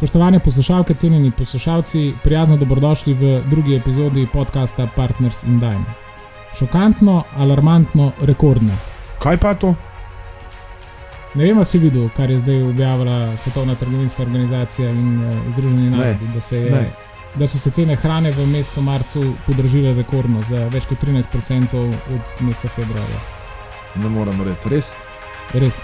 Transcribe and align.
Spoštovane 0.00 0.38
poslušalke, 0.38 0.94
cenjeni 0.94 1.30
poslušalci, 1.30 2.14
prijazno 2.24 2.56
dobrodošli 2.56 3.14
v 3.14 3.42
drugi 3.46 3.76
epizodi 3.76 4.26
podcasta 4.32 4.86
Partners 4.96 5.42
in 5.42 5.58
Dime. 5.58 5.84
Šokantno, 6.58 7.24
alarmantno, 7.36 8.12
rekordno. 8.20 8.72
Kaj 9.18 9.36
pa 9.36 9.54
to? 9.54 9.74
Ne 11.34 11.44
vem, 11.44 11.56
ali 11.56 11.64
si 11.64 11.78
videl, 11.78 12.08
kar 12.16 12.30
je 12.30 12.38
zdaj 12.38 12.62
objavila 12.62 13.36
Svetovna 13.36 13.74
trgovinska 13.74 14.22
organizacija 14.22 14.90
in 14.90 15.28
uh, 15.28 15.34
Združeni 15.52 15.90
narodi, 15.90 16.28
da, 16.34 16.40
se 16.40 16.58
je, 16.58 16.70
Ne. 16.70 16.90
da 17.34 17.46
so 17.46 17.58
se 17.58 17.70
cene 17.70 17.96
hrane 17.96 18.30
v 18.30 18.46
mesecu 18.46 18.82
marcu 18.82 19.34
podražile 19.46 19.92
rekordno 19.92 20.42
za 20.42 20.64
več 20.72 20.86
kot 20.86 21.04
13% 21.04 21.76
od 22.14 22.40
meseca 22.40 22.68
februarja. 22.68 23.20
Ne 23.94 24.08
moremo 24.08 24.44
reči, 24.44 24.68
res. 24.68 24.92
Res. 25.52 25.82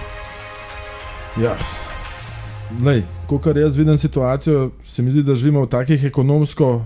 Ja. 1.37 1.53
Lej, 2.85 3.03
ko 3.27 3.39
kar 3.39 3.57
jaz 3.57 3.77
vidim 3.77 3.99
situacijo, 3.99 4.71
se 4.85 5.03
mi 5.03 5.11
zdi, 5.11 5.22
da 5.22 5.35
živimo 5.35 5.63
v 5.64 5.71
takih 5.71 6.04
ekonomsko, 6.04 6.85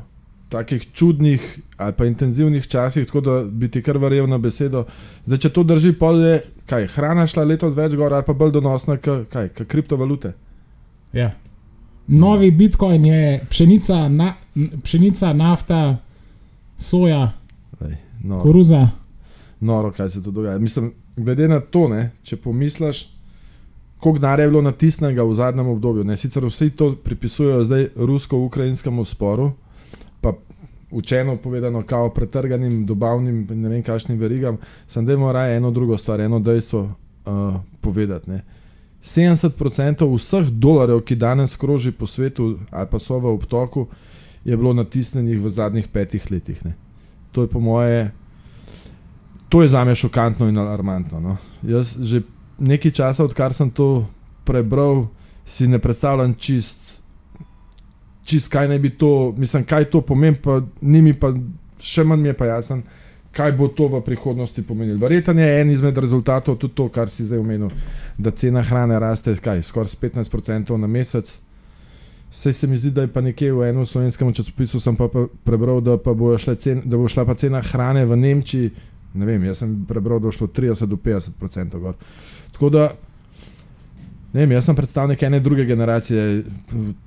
takih 0.49 0.93
čudnih 0.93 1.59
ali 1.77 1.93
pa 1.97 2.05
intenzivnih 2.07 2.67
časih, 2.69 3.07
tako 3.07 3.21
da 3.21 3.43
bi 3.45 3.71
ti 3.71 3.83
kar 3.83 3.99
verjel 3.99 4.27
na 4.29 4.39
besedo. 4.39 4.85
Da 5.27 5.37
če 5.37 5.49
to 5.49 5.65
drži, 5.65 5.93
pol 5.97 6.21
je, 6.21 6.43
kaj, 6.67 6.87
hrana 6.95 7.27
šla 7.27 7.45
letos 7.45 7.75
več 7.75 7.95
gor 7.97 8.13
ali 8.13 8.27
pa 8.27 8.33
bolj 8.33 8.53
donosna, 8.53 8.99
k, 9.01 9.23
kaj, 9.33 9.49
k 9.57 9.65
kriptovalute. 9.65 10.35
Ja. 11.13 11.31
Novi 12.07 12.51
bitcoin 12.51 13.05
je 13.07 13.41
pšenica, 13.51 14.09
na, 14.09 14.35
pšenica 14.83 15.33
nafta, 15.33 15.97
soja, 16.77 17.33
Lej, 17.81 17.97
no, 18.25 18.39
koruza. 18.39 18.89
noro, 19.61 19.93
kaj 19.93 20.11
se 20.11 20.23
tu 20.23 20.31
dogaja. 20.31 20.59
Mislim, 20.59 20.93
glede 21.17 21.49
na 21.49 21.61
to, 21.61 21.89
ne, 21.89 22.11
če 22.23 22.37
pomisliš, 22.37 23.07
koliko 24.01 24.19
denarja 24.19 24.45
je 24.45 24.51
bilo 24.51 24.63
natisnjenega 24.63 25.23
v 25.23 25.35
zadnjem 25.35 25.69
obdobju. 25.69 26.05
Ne, 26.05 26.17
sicer 26.17 26.45
vsi 26.45 26.71
to 26.71 26.95
pripisujejo 27.05 27.65
zdaj 27.65 27.89
rusko-ukrajinskemu 27.97 29.05
sporu, 29.05 29.53
pa 30.21 30.33
učeno 30.91 31.37
povedano, 31.37 31.83
kao 31.83 32.11
pretrganim 32.11 32.87
dobavnim, 32.87 33.47
ne 33.51 33.69
vem, 33.69 33.83
kakšnim 33.83 34.19
verigam, 34.19 34.59
sem 34.87 35.07
da 35.07 35.17
mora 35.17 35.49
eno 35.49 35.71
drugo 35.71 35.99
stvar, 35.99 36.21
eno 36.21 36.41
dejstvo 36.41 36.81
uh, 36.81 37.55
povedati. 37.81 38.31
Ne. 38.31 38.43
70% 39.05 40.17
vseh 40.17 40.49
dolarjev, 40.51 41.01
ki 41.01 41.17
danes 41.17 41.57
kroži 41.57 41.93
po 41.93 42.07
svetu 42.07 42.59
ali 42.71 42.89
pa 42.91 42.99
so 42.99 43.19
v 43.19 43.33
obtoku, 43.33 43.87
je 44.45 44.57
bilo 44.57 44.73
natisnjenih 44.73 45.41
v 45.41 45.51
zadnjih 45.51 45.89
petih 45.89 46.33
letih. 46.33 46.65
Ne. 46.65 46.75
To 47.33 47.43
je 47.43 47.49
po 47.49 47.61
moje, 47.61 48.11
to 49.49 49.63
je 49.63 49.69
za 49.69 49.85
me 49.85 49.95
šokantno 49.95 50.49
in 50.49 50.59
alarmantno. 50.59 51.21
No. 51.21 51.37
Jaz 51.63 51.97
že 52.01 52.23
nekaj 52.61 52.91
časa, 52.91 53.25
odkar 53.25 53.55
sem 53.57 53.71
to 53.71 54.07
prebral, 54.45 55.09
si 55.45 55.67
ne 55.69 55.79
predstavljam 55.79 56.35
čist, 56.39 57.01
čist 58.25 58.51
kaj 58.53 58.69
naj 58.69 58.79
bi 58.79 58.91
to, 58.91 59.33
mislim, 59.37 59.65
kaj 59.65 59.91
to 59.91 60.01
pomeni, 60.01 60.37
pa 60.43 60.61
ni 60.81 61.03
mi 61.03 61.15
pa, 61.17 61.33
še 61.81 62.05
manj 62.05 62.31
je 62.31 62.37
pa 62.37 62.51
jasen, 62.53 62.83
kaj 63.33 63.53
bo 63.59 63.69
to 63.69 63.89
v 63.89 64.01
prihodnosti 64.05 64.63
pomenilo. 64.67 64.99
Verjetno 64.99 65.41
je 65.41 65.61
en 65.61 65.71
izmed 65.71 65.99
rezultatov 65.99 66.59
tudi 66.59 66.75
to, 66.75 66.89
kar 66.89 67.11
si 67.11 67.25
zdaj 67.25 67.39
omenil, 67.39 67.71
da 68.19 68.31
cena 68.31 68.63
hrane 68.63 68.99
raste 68.99 69.35
kaj, 69.35 69.63
skoraj 69.63 69.95
s 69.95 70.01
15% 70.03 70.77
na 70.77 70.87
mesec. 70.87 71.39
Sej 72.31 72.53
se 72.53 72.67
mi 72.67 72.79
zdi, 72.79 72.91
da 72.95 73.03
je 73.03 73.11
pa 73.11 73.21
nekje 73.21 73.53
v 73.53 73.71
enem 73.71 73.87
slovenskem 73.87 74.31
časopisu 74.35 74.79
sem 74.81 74.97
pa, 74.97 75.09
pa 75.11 75.27
prebral, 75.45 75.81
da, 75.83 75.97
pa 75.99 76.15
bo 76.15 76.31
šla 76.39 76.55
cen, 76.55 76.83
da 76.87 76.99
bo 76.99 77.09
šla 77.11 77.25
pa 77.27 77.35
cena 77.35 77.63
hrane 77.63 78.05
v 78.07 78.17
Nemčiji. 78.17 78.71
Ne 79.15 79.27
vem, 79.27 79.45
jaz 79.45 79.59
sem 79.59 79.85
prebral, 79.89 80.21
da 80.21 80.29
bo 80.29 80.33
šlo 80.33 80.47
30 80.47 80.87
do 80.87 80.97
50% 80.97 81.79
gor. 81.83 81.95
Tako 82.53 82.69
da, 82.71 82.85
ne 84.33 84.41
vem, 84.45 84.53
jaz 84.53 84.65
sem 84.65 84.77
predstavnik 84.77 85.23
ene 85.23 85.41
druge 85.41 85.65
generacije. 85.65 86.45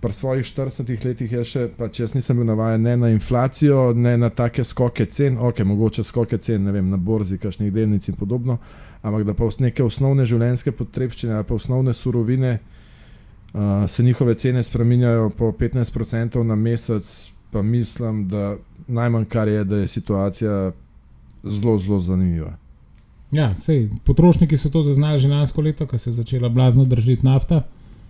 Pri 0.01 0.13
svojih 0.13 0.45
40 0.45 1.05
letih 1.05 1.31
je 1.31 1.43
še, 1.43 1.67
pač 1.77 2.01
jaz 2.03 2.13
nisem 2.13 2.37
bil 2.37 2.45
navaden 2.45 2.83
ne 2.83 2.97
na 2.97 3.09
inflacijo, 3.09 3.93
ne 3.95 4.17
na 4.17 4.29
take 4.29 4.63
skoke 4.63 5.05
cen, 5.05 5.37
ok, 5.39 5.63
mogoče 5.63 6.03
skoke 6.03 6.37
cen, 6.37 6.63
ne 6.67 6.71
vem, 6.75 6.89
na 6.89 6.97
borzi, 6.97 7.37
kakšnih 7.37 7.71
delnic 7.73 8.08
in 8.11 8.19
podobno, 8.19 8.58
ampak 9.02 9.23
da 9.23 9.33
pa 9.33 9.47
os- 9.47 9.59
neke 9.63 9.83
osnovne 9.83 10.25
življenjske 10.25 10.71
potrebščine 10.71 11.43
pa 11.43 11.55
osnovne 11.55 11.93
surovine. 11.93 12.59
Uh, 13.53 13.86
se 13.87 14.03
njihove 14.03 14.33
cene 14.36 14.63
spreminjajo 14.63 15.30
po 15.37 15.52
15% 15.52 16.43
na 16.43 16.55
mesec, 16.55 17.05
pa 17.52 17.61
mislim, 17.61 18.27
da 18.27 18.55
najmanj 18.87 19.25
kar 19.30 19.47
je, 19.47 19.63
da 19.63 19.77
je 19.77 19.87
situacija 19.87 20.71
zelo, 21.43 21.80
zelo 21.80 21.99
zanimiva. 21.99 22.58
Ja, 23.31 23.54
sej, 23.58 23.89
potrošniki 24.05 24.58
so 24.58 24.70
to 24.70 24.81
zaznali 24.81 25.17
že 25.17 25.30
lansko 25.30 25.61
leto, 25.61 25.87
ko 25.87 25.98
se 25.98 26.09
je 26.09 26.14
začela 26.14 26.49
blazno 26.49 26.86
držati 26.86 27.26
nafta, 27.26 27.64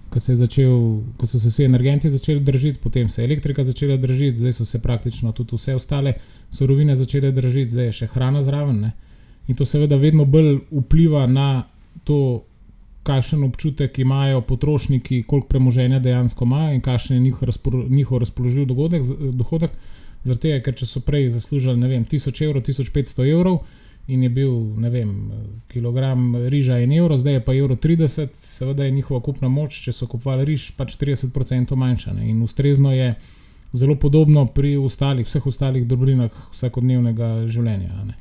ko, 0.10 0.20
se 0.20 0.36
začel, 0.36 1.02
ko 1.18 1.28
so 1.28 1.40
se 1.40 1.50
vsi 1.50 1.64
energenti 1.64 2.10
začeli 2.10 2.40
držati, 2.40 2.80
potem 2.84 3.10
se 3.10 3.22
je 3.22 3.26
elektrika 3.26 3.64
začela 3.64 3.98
držati, 3.98 4.38
zdaj 4.38 4.52
so 4.52 4.66
se 4.66 4.82
praktično 4.82 5.32
tudi 5.32 5.56
vse 5.56 5.76
ostale 5.76 6.14
surovine 6.52 6.96
začele 6.96 7.32
držati, 7.32 7.70
zdaj 7.70 7.86
je 7.86 7.92
še 7.92 8.08
hrana 8.08 8.42
zraven. 8.44 8.82
Ne? 8.82 8.92
In 9.48 9.56
to 9.56 9.66
seveda 9.66 9.96
vedno 9.96 10.26
bolj 10.26 10.60
vpliva 10.72 11.26
na 11.28 11.64
to, 12.04 12.44
kakšen 13.04 13.44
občutek 13.44 14.00
imajo 14.00 14.42
potrošniki, 14.42 15.24
koliko 15.28 15.48
premoženja 15.48 16.00
dejansko 16.00 16.46
imajo 16.46 16.76
in 16.76 16.82
kakšen 16.82 17.18
je 17.18 17.24
njihov, 17.24 17.46
razporo, 17.46 17.84
njihov 17.90 18.20
razpoložljiv 18.24 18.66
dogodek, 18.66 19.04
dohodek. 19.32 19.72
Zaradi 20.24 20.42
tega, 20.42 20.60
ker 20.64 20.76
če 20.80 20.88
so 20.88 21.02
prej 21.04 21.30
zaslužili 21.34 21.78
ne 21.78 21.90
vem, 21.92 22.06
1000 22.06 22.46
evrov, 22.46 22.64
1500 22.64 23.26
evrov 23.28 23.58
in 24.08 24.24
je 24.24 24.30
bil 24.30 24.52
ne 24.80 24.90
vem, 24.90 25.12
kilogram 25.72 26.36
riža 26.52 26.80
1 26.84 26.98
evro, 26.98 27.18
zdaj 27.18 27.34
je 27.34 27.44
pa 27.46 27.56
evro 27.56 27.76
30, 27.76 28.36
seveda 28.44 28.84
je 28.84 28.92
njihova 28.92 29.22
kupna 29.24 29.48
moč, 29.48 29.80
če 29.84 29.94
so 29.96 30.08
kupovali 30.08 30.46
riž, 30.46 30.72
pač 30.76 30.98
30% 31.00 31.76
manjša. 31.76 32.14
Ne? 32.14 32.30
In 32.30 32.42
ustrezno 32.44 32.92
je 32.92 33.14
zelo 33.74 33.96
podobno 33.96 34.46
pri 34.46 34.76
ostalih, 34.78 35.28
vseh 35.28 35.48
ostalih 35.48 35.88
dobrinah 35.88 36.32
vsakodnevnega 36.52 37.48
življenja. 37.48 38.04
ne. 38.04 38.20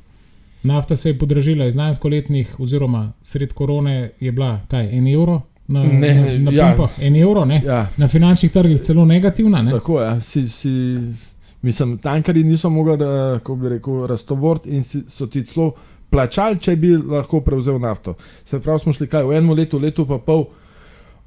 Nafta 0.63 0.95
se 0.95 1.09
je 1.09 1.17
podražila 1.19 1.65
iz 1.67 1.75
lanskoletnih, 1.75 2.59
oziroma 2.59 3.11
sred 3.21 3.53
korone 3.53 4.11
je 4.19 4.31
bila 4.31 4.61
kaj, 4.67 4.87
1 4.91 5.13
evro 5.13 5.41
na, 5.67 5.83
Ne, 5.83 6.39
na, 6.39 6.51
na 6.51 6.51
ja. 6.51 6.67
pumpah, 6.67 6.99
1 6.99 7.21
evro, 7.21 7.45
ne? 7.45 7.61
Ja, 7.65 7.89
na 7.97 8.07
finančnih 8.07 8.51
trgih 8.51 8.81
celo 8.81 9.05
negativna. 9.05 9.61
Ne? 9.61 9.71
tako 9.71 10.01
je. 10.01 10.21
Si, 10.21 10.47
si, 10.49 10.73
mislim, 11.63 11.97
tankari 11.97 12.43
niso 12.43 12.69
mogli, 12.69 12.97
da, 12.97 13.39
kako 13.39 13.55
bi 13.55 13.69
rekel, 13.69 14.05
raztovort 14.07 14.65
in 14.65 14.83
so 14.83 15.27
ti 15.27 15.45
celo 15.47 15.71
plačali, 16.09 16.59
če 16.61 16.75
bi 16.75 16.91
lahko 16.97 17.41
prevzel 17.41 17.79
nafto. 17.81 18.15
Se 18.45 18.59
pravi, 18.59 18.83
smo 18.83 18.93
šli 18.93 19.07
kaj 19.09 19.23
v 19.23 19.37
enem 19.39 19.55
letu, 19.57 19.79
letu 19.79 20.05
pa 20.05 20.19
pol 20.21 20.45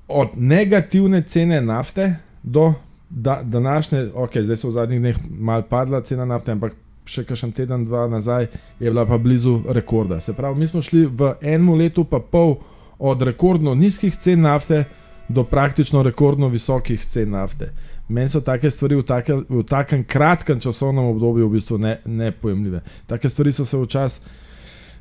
od 0.08 0.36
negativne 0.36 1.22
cene 1.26 1.60
nafte 1.60 2.14
do 2.42 2.72
da, 3.10 3.41
današnje, 3.42 4.10
ok, 4.14 4.38
zdaj 4.42 4.60
so 4.60 4.69
v 4.69 4.76
zadnjih 4.76 5.00
dneh 5.00 5.16
mal 5.30 5.64
padla 5.66 6.02
cena 6.06 6.24
nafte, 6.24 6.53
ampak 6.53 6.76
še 7.06 7.24
kakšen 7.26 7.53
teden, 7.54 7.84
dva 7.86 8.06
nazaj 8.10 8.48
je 8.80 8.91
bila 8.91 9.06
pa 9.06 9.18
blizu 9.18 9.60
rekorda. 9.68 10.20
Se 10.20 10.34
pravi, 10.34 10.58
mi 10.60 10.66
smo 10.66 10.82
šli 10.82 11.06
v 11.06 11.34
enem 11.41 11.74
letu 11.78 12.04
pa 12.04 12.20
pol 12.20 12.56
od 12.98 13.22
rekordno 13.22 13.74
nizkih 13.74 14.16
cen 14.16 14.42
nafte 14.47 14.84
do 15.28 15.44
praktično 15.44 16.03
rekordno 16.03 16.48
visokih 16.48 17.04
cen 17.04 17.31
nafte. 17.31 17.72
Meni 18.09 18.28
so 18.28 18.41
take 18.41 18.70
stvari 18.70 18.97
v, 18.97 19.03
take, 19.03 19.34
v 19.48 19.62
takem 19.66 20.04
kratkem 20.04 20.60
časovnem 20.60 21.04
obdobju 21.04 21.48
v 21.48 21.53
bistvu 21.59 21.78
ne, 21.78 21.98
nepojemljive. 22.04 22.81
Take 23.06 23.28
stvari 23.28 23.53
so 23.53 23.65
se 23.65 23.78
včasih 23.78 24.22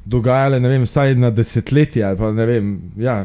dogajale, 0.05 0.59
ne 0.59 0.69
vem, 0.69 0.83
vsaj 0.85 1.15
na 1.15 1.29
desetletje 1.29 2.03
ali 2.03 2.17
pa 2.17 2.31
ne 2.31 2.45
vem, 2.45 2.81
ja, 2.97 3.15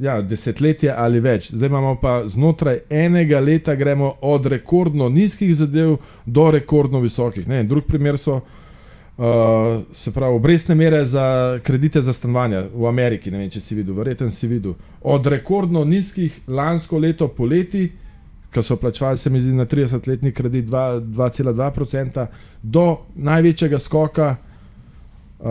ja, 0.00 0.18
desetletje 0.22 0.92
ali 0.96 1.20
več. 1.20 1.50
Zdaj 1.54 1.68
imamo 1.68 1.94
pa 2.00 2.18
znotraj 2.28 2.82
enega 2.90 3.40
leta 3.40 3.74
gremo 3.74 4.14
od 4.20 4.46
rekordno 4.46 5.08
nizkih 5.08 5.54
zadev 5.56 5.96
do 6.26 6.50
rekordno 6.50 7.00
visokih. 7.00 7.48
Ne, 7.48 7.64
drug 7.64 7.88
primer 7.88 8.18
so. 8.18 8.40
Uh, 9.16 9.82
se 9.92 10.10
pravi, 10.12 10.34
obrestne 10.34 10.74
mere 10.74 11.04
za 11.06 11.58
kredite 11.62 12.02
za 12.02 12.12
stanovanja 12.12 12.64
v 12.74 12.86
Ameriki, 12.86 13.30
ne 13.30 13.38
vem, 13.38 13.50
če 13.50 13.60
si 13.60 13.76
videl, 13.78 13.94
verjeten 13.94 14.30
si 14.34 14.48
videl. 14.50 14.74
Od 15.06 15.26
rekordno 15.26 15.84
nizkih 15.84 16.40
lansko 16.50 16.98
leto 16.98 17.28
poleti, 17.28 17.84
ki 18.50 18.62
so 18.62 18.74
plačevali, 18.76 19.18
se 19.18 19.30
mi 19.30 19.40
zdi, 19.40 19.52
na 19.54 19.66
30-letni 19.70 20.32
kredit 20.34 20.66
dva- 20.66 20.98
2,2%, 20.98 22.26
do 22.62 22.84
največjega 23.14 23.78
skoka 23.78 24.32
uh, 24.34 25.46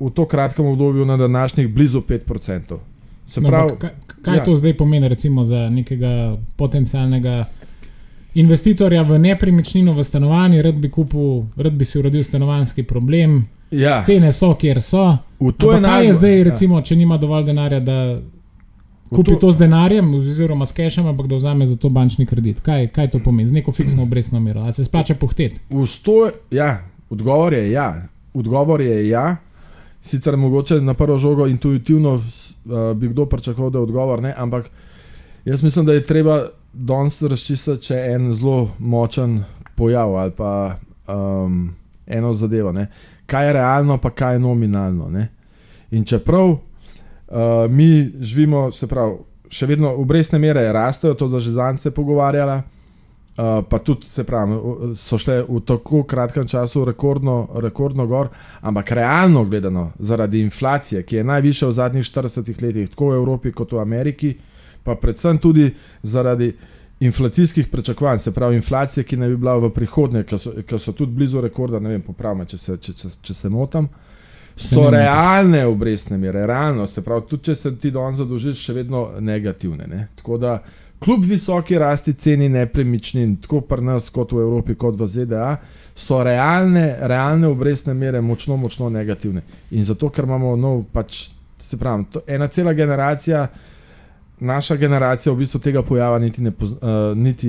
v 0.00 0.10
to 0.10 0.26
kratkem 0.26 0.66
obdobju 0.66 1.06
na 1.06 1.16
današnjih 1.16 1.68
blizu 1.74 2.00
5%. 2.00 2.78
Se 3.26 3.40
No, 3.40 3.48
pravi, 3.48 3.62
ampak 3.70 3.78
kaj, 3.78 4.18
kaj 4.22 4.36
ja. 4.36 4.44
to 4.44 4.54
zdaj 4.56 4.76
pomeni, 4.76 5.08
recimo, 5.08 5.44
za 5.44 5.68
nekega 5.70 6.36
potencialnega 6.56 7.44
investitorja 8.36 9.02
v 9.02 9.18
nepremičnino, 9.20 9.92
v 9.92 10.02
stanovanje, 10.02 10.62
rad 10.62 10.74
bi 10.76 10.90
kupil, 10.90 11.26
rad 11.56 11.72
bi 11.72 11.84
si 11.84 11.98
uredil 11.98 12.22
stanovanjski 12.22 12.82
problem, 12.82 13.46
ja, 13.70 14.02
cene 14.02 14.32
so, 14.32 14.54
kjer 14.54 14.80
so. 14.80 15.16
to 15.38 15.70
je 15.70 15.76
Ampak 15.76 15.84
kaj 15.84 16.00
je 16.00 16.04
najbolj- 16.04 16.12
zdaj, 16.12 16.38
ja. 16.38 16.44
recimo, 16.44 16.80
če 16.80 16.96
nima 16.96 17.16
dovolj 17.16 17.44
denarja, 17.44 17.80
da 17.80 18.20
kupi 19.08 19.32
to- 19.32 19.38
to 19.38 19.50
z 19.50 19.56
denarjem, 19.58 20.14
oziroma 20.14 20.66
s 20.66 20.72
kešem, 20.72 21.06
ampak 21.06 21.26
da 21.26 21.36
vzame 21.36 21.66
za 21.66 21.76
to 21.76 21.88
bančni 21.88 22.26
kredit? 22.26 22.60
Kaj, 22.60 22.88
kaj 22.88 23.10
to 23.10 23.18
pomeni, 23.20 23.48
z 23.48 23.52
neko 23.54 23.72
fiksno 23.72 24.02
obrestno 24.02 24.40
mero? 24.40 24.60
Ali 24.60 24.72
se 24.72 24.84
splača 24.84 25.14
pohtet? 25.14 25.60
V 25.70 25.86
sto, 25.86 26.30
ja, 26.50 26.80
odgovor 27.10 27.54
je 27.54 27.70
ja. 27.70 28.08
Odgovor 28.34 28.80
je 28.80 29.08
ja. 29.08 29.36
Sicer 30.02 30.36
mogoče 30.36 30.80
na 30.80 30.94
prvo 30.94 31.18
žogo 31.18 31.46
intuitivno 31.46 32.14
uh, 32.14 32.22
bi 32.94 33.08
kdo 33.08 33.26
pričakoval, 33.26 33.70
da 33.70 33.78
je 33.78 33.82
odgovor 33.82 34.22
ne, 34.22 34.34
ampak 34.36 34.70
Jaz 35.46 35.62
mislim, 35.62 35.86
da 35.86 35.92
je 35.92 36.02
treba 36.02 36.46
danes 36.72 37.22
razčistiti 37.22 37.86
še 37.86 37.96
en 38.10 38.32
zelo 38.34 38.70
močen 38.78 39.44
pojav 39.78 40.16
ali 40.18 40.32
pa 40.34 40.76
um, 41.06 41.68
eno 42.06 42.32
zadevo. 42.34 42.72
Ne? 42.72 42.88
Kaj 43.26 43.46
je 43.46 43.52
realno, 43.52 43.98
pa 44.02 44.10
kaj 44.10 44.34
je 44.34 44.40
nominalno. 44.42 45.06
Ne? 45.08 45.28
In 45.90 46.04
čeprav 46.04 46.50
uh, 46.50 46.58
mi 47.70 48.10
živimo, 48.20 48.72
se 48.72 48.88
pravi, 48.90 49.20
še 49.48 49.68
vedno 49.70 49.92
obrestne 49.94 50.38
mere 50.42 50.64
rastejo, 50.72 51.14
to 51.14 51.28
za 51.28 51.38
žezance 51.38 51.94
pogovarjala. 51.94 52.56
Uh, 53.36 53.62
pa 53.70 53.78
tudi, 53.78 54.10
se 54.10 54.24
pravi, 54.24 54.58
so 54.98 55.18
šle 55.20 55.42
v 55.46 55.60
tako 55.62 56.02
kratkem 56.10 56.48
času 56.48 56.84
rekordno, 56.88 57.36
rekordno 57.62 58.06
gor, 58.10 58.32
ampak 58.66 58.90
realno 58.98 59.44
gledano, 59.44 59.92
zaradi 59.98 60.40
inflacije, 60.42 61.04
ki 61.06 61.20
je 61.20 61.24
najvišja 61.30 61.68
v 61.68 61.78
zadnjih 61.78 62.10
40 62.10 62.62
letih, 62.66 62.90
tako 62.90 63.12
v 63.12 63.22
Evropi 63.22 63.54
kot 63.54 63.76
v 63.76 63.82
Ameriki, 63.84 64.34
pa 64.86 64.94
predvsem 65.00 65.38
tudi 65.42 65.68
zaradi 66.02 66.52
inflacijskih 67.00 67.68
pričakovanj, 67.68 68.18
se 68.18 68.32
pravi, 68.32 68.56
inflacije, 68.56 69.04
ki 69.04 69.16
naj 69.16 69.28
bi 69.28 69.36
bila 69.36 69.56
v 69.60 69.70
prihodnje, 69.70 70.24
ki 70.24 70.38
so, 70.38 70.52
ki 70.66 70.78
so 70.78 70.92
tudi 70.96 71.12
blizu 71.12 71.40
rekorda, 71.40 71.80
ne 71.80 71.92
vem, 71.92 72.02
popravim, 72.02 72.46
če 72.46 72.58
se, 72.58 72.76
če, 72.80 72.92
če, 72.92 73.10
če 73.22 73.34
se 73.34 73.50
motim. 73.52 73.88
So 74.56 74.86
realne 74.90 75.66
obrestne 75.68 76.16
mere, 76.16 76.46
realno, 76.48 76.86
se 76.88 77.02
pravi, 77.04 77.26
tudi 77.28 77.50
če 77.50 77.54
se 77.60 77.74
ti 77.76 77.90
danes 77.92 78.16
zadolžiš, 78.22 78.62
še 78.64 78.72
vedno 78.78 79.02
negativne. 79.20 79.84
Ne? 79.90 80.06
Tako 80.16 80.38
da, 80.40 80.54
kljub 81.04 81.26
visoki 81.28 81.76
rasti 81.78 82.14
ceni 82.16 82.48
nepremičnin, 82.48 83.36
tako 83.44 83.60
pri 83.68 83.84
nas, 83.84 84.08
kot 84.10 84.32
v 84.32 84.40
Evropi, 84.46 84.78
kot 84.80 84.96
v 84.96 85.08
ZDA, 85.12 85.50
so 85.96 86.22
realne, 86.24 86.86
realne 87.00 87.52
obrestne 87.52 87.94
mere 87.94 88.24
močno, 88.24 88.56
močno 88.56 88.88
negativne. 88.90 89.44
In 89.76 89.84
zato, 89.84 90.08
ker 90.08 90.24
imamo 90.24 90.56
nov, 90.56 90.86
pač, 90.92 91.26
se 91.60 91.76
pravi, 91.76 92.08
to, 92.12 92.24
ena 92.26 92.48
cela 92.48 92.72
generacija 92.72 93.44
naša 94.40 94.76
generacija 94.76 95.32
v 95.32 95.36
bistvu 95.36 95.60
tega 95.60 95.82
pojava 95.82 96.18
niti, 96.18 96.42
ne 96.42 96.50
pozna, 96.50 96.78
uh, 96.82 97.16
niti, 97.16 97.48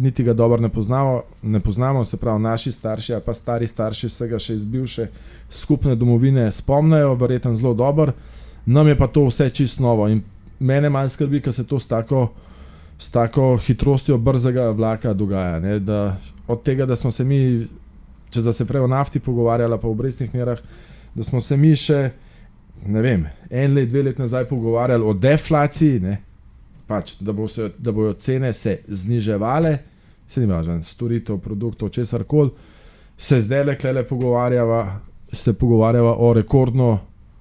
niti 0.00 0.24
ga 0.24 0.32
dobro 0.32 0.60
ne 0.62 0.68
poznamo, 0.68 1.22
ne 1.42 1.60
poznamo, 1.60 2.04
se 2.04 2.16
pravi, 2.16 2.42
naši 2.42 2.72
starši 2.72 3.14
ali 3.14 3.22
pa 3.26 3.34
stari 3.34 3.66
starši 3.66 4.06
vsega 4.06 4.38
še 4.38 4.54
iz 4.54 4.64
bivše 4.64 5.06
skupne 5.50 5.94
domovine 5.96 6.52
spomnijo, 6.52 7.14
verjetno 7.14 7.54
zelo 7.56 7.74
dobro, 7.74 8.12
nam 8.66 8.88
je 8.88 8.98
pa 8.98 9.06
to 9.06 9.26
vse 9.28 9.50
čist 9.50 9.80
novo 9.80 10.08
in 10.08 10.22
mene 10.60 10.90
malo 10.90 11.08
skrbi, 11.08 11.40
ker 11.40 11.52
se 11.52 11.66
to 11.66 11.80
s 11.80 11.86
tako, 11.86 12.30
s 12.98 13.10
tako 13.10 13.56
hitrostjo 13.56 14.18
brzega 14.18 14.70
vlaka 14.70 15.12
dogaja. 15.12 15.60
Ne, 15.60 15.78
da, 15.78 16.16
od 16.46 16.62
tega, 16.62 16.86
da 16.86 16.96
smo 16.96 17.12
se 17.12 17.24
mi, 17.24 17.66
če 18.30 18.42
da 18.42 18.52
se 18.52 18.64
prej 18.64 18.86
o 18.86 18.86
nafti 18.86 19.20
pogovarjali, 19.20 19.78
pa 19.80 19.88
o 19.88 19.90
obrestnih 19.90 20.34
merah, 20.34 20.58
da 21.14 21.22
smo 21.22 21.40
se 21.40 21.56
mi 21.56 21.76
še 21.76 22.10
ne 22.86 23.02
vem, 23.02 23.26
en 23.50 23.74
let, 23.74 23.88
dve 23.88 24.02
let 24.02 24.18
nazaj 24.18 24.44
pogovarjali 24.48 25.04
o 25.04 25.14
deflaciji, 25.14 26.00
ne, 26.00 26.16
pač, 26.86 27.14
da, 27.20 27.32
bo 27.32 27.48
se, 27.48 27.70
da 27.78 27.92
bojo 27.92 28.14
cene 28.14 28.52
se 28.54 28.78
zniževale, 28.88 29.76
se 30.28 30.40
ni 30.40 30.48
važno, 30.50 30.80
storitev, 30.86 31.38
produktov, 31.44 31.92
česar 31.94 32.24
koli, 32.28 32.50
se 33.18 33.40
zdaj 33.40 33.64
le 33.64 33.78
klele 33.78 34.04
pogovarjava, 34.08 34.82
se 35.32 35.52
pogovarjava 35.52 36.16
o 36.18 36.34
rekordno. 36.34 36.92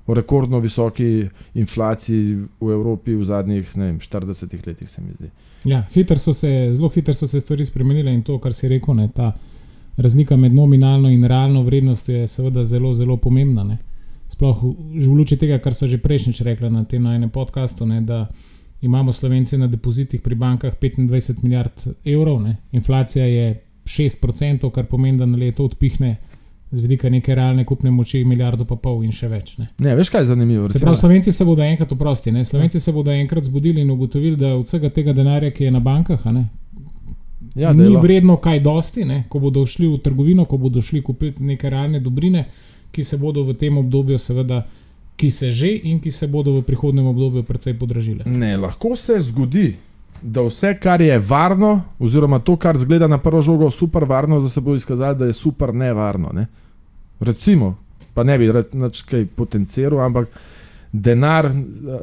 O 0.10 0.16
rekordno 0.18 0.60
visoki 0.60 1.28
inflaciji 1.54 2.34
v 2.60 2.72
Evropi 2.74 3.14
v 3.16 3.24
zadnjih 3.24 3.68
vem, 3.78 4.00
40 4.02 4.66
letih, 4.68 4.90
se 4.90 5.02
mi 5.02 5.14
zdi. 5.14 5.30
Ja, 5.70 5.84
hitro 5.94 6.18
so 6.18 6.34
se, 6.34 6.50
zelo 6.74 6.90
hitro 6.90 7.14
so 7.14 7.28
se 7.30 7.40
stvari 7.40 7.66
spremenile 7.66 8.12
in 8.12 8.24
to, 8.26 8.40
kar 8.42 8.52
si 8.54 8.68
rekel, 8.68 8.98
ne, 8.98 9.08
ta 9.14 9.30
razlika 10.02 10.36
med 10.36 10.58
nominalno 10.58 11.10
in 11.10 11.24
realno 11.24 11.62
vrednostjo 11.64 12.18
je 12.18 12.28
seveda 12.28 12.64
zelo, 12.64 12.94
zelo 12.98 13.18
pomembna. 13.22 13.64
Ne 13.64 13.78
sploh 14.32 14.64
v 14.64 15.12
luči 15.12 15.38
tega, 15.38 15.60
kar 15.60 15.76
so 15.76 15.88
že 15.88 16.00
prejšnjič 16.00 16.42
rekli 16.48 16.72
na 16.72 16.86
tem 16.88 17.06
enem 17.06 17.30
podkastu, 17.30 17.86
ne, 17.86 18.02
da 18.02 18.28
imamo 18.82 19.14
Slovenci 19.14 19.58
na 19.58 19.68
depozitih 19.68 20.22
pri 20.22 20.36
bankah 20.36 20.76
25 20.80 21.44
milijard 21.44 21.84
evrov, 22.06 22.42
ne. 22.42 22.58
inflacija 22.72 23.26
je 23.26 23.56
6%, 23.86 24.72
kar 24.72 24.86
pomeni, 24.86 25.18
da 25.18 25.26
na 25.26 25.38
leto 25.38 25.66
odpihne. 25.66 26.16
Z 26.72 26.80
vidika 26.80 27.10
neke 27.12 27.36
realne 27.36 27.66
kupne 27.68 27.92
moči, 27.92 28.22
milijardo 28.24 28.64
pa 28.64 28.78
pol 28.80 29.02
in 29.04 29.12
še 29.12 29.28
več. 29.28 29.58
Ne, 29.60 29.66
ne 29.84 29.96
veš, 29.98 30.08
kaj 30.08 30.22
je 30.24 30.28
zanimivo? 30.30 30.70
Se 30.72 30.80
pravi, 30.80 30.96
Slovenci 30.96 31.34
se 31.36 31.44
bodo 31.44 31.66
enkrat 31.68 31.92
oprosti, 31.92 32.32
ne? 32.32 32.46
Slovenci 32.48 32.80
se 32.80 32.94
bodo 32.96 33.12
enkrat 33.12 33.44
zbudili 33.44 33.84
in 33.84 33.92
ugotovili, 33.92 34.38
da 34.40 34.54
od 34.56 34.64
vsega 34.64 34.88
tega 34.90 35.12
denarja, 35.12 35.52
ki 35.52 35.68
je 35.68 35.74
na 35.76 35.82
bankah, 35.84 36.24
ne, 36.32 36.46
ja, 37.56 37.74
ni 37.74 37.96
vredno 38.02 38.38
kaj 38.38 38.60
dosti, 38.60 39.06
ne? 39.06 39.24
ko 39.30 39.40
bodo 39.40 39.66
šli 39.66 39.88
v 39.88 39.98
trgovino, 40.04 40.46
ko 40.46 40.58
bodo 40.58 40.82
šli 40.82 41.02
kupiti 41.04 41.44
neke 41.44 41.70
realne 41.70 42.00
dobrine, 42.00 42.46
ki 42.92 43.04
se 43.04 43.18
bodo 43.18 43.44
v 43.44 43.54
tem 43.54 43.78
obdobju, 43.78 44.18
seveda, 44.20 44.64
ki 45.16 45.30
se 45.30 45.52
že 45.52 45.70
in 45.84 46.00
ki 46.00 46.12
se 46.12 46.28
bodo 46.28 46.54
v 46.58 46.66
prihodnem 46.66 47.08
obdobju 47.08 47.44
precej 47.44 47.78
podražile. 47.80 48.26
Ne, 48.26 48.58
lahko 48.58 48.96
se 48.96 49.20
zgodi, 49.20 49.76
da 50.22 50.42
vse, 50.46 50.76
kar 50.80 51.02
je 51.02 51.20
varno, 51.20 51.82
oziroma 52.00 52.40
to, 52.40 52.56
kar 52.56 52.78
zgleda 52.78 53.08
na 53.08 53.18
prvo 53.18 53.42
žogo 53.42 53.72
super 53.72 54.06
varno, 54.06 54.42
da 54.42 54.50
se 54.50 54.62
bo 54.62 54.76
izkazalo, 54.76 55.14
da 55.14 55.26
je 55.26 55.34
super 55.34 55.74
nevarno. 55.74 56.30
Ne? 56.34 56.48
Recimo, 57.20 57.76
pa 58.14 58.24
ne 58.24 58.38
bi 58.38 58.52
reč 58.52 59.02
kaj 59.08 59.26
potenciral, 59.36 60.02
ampak. 60.06 60.30
Denar, 60.92 61.48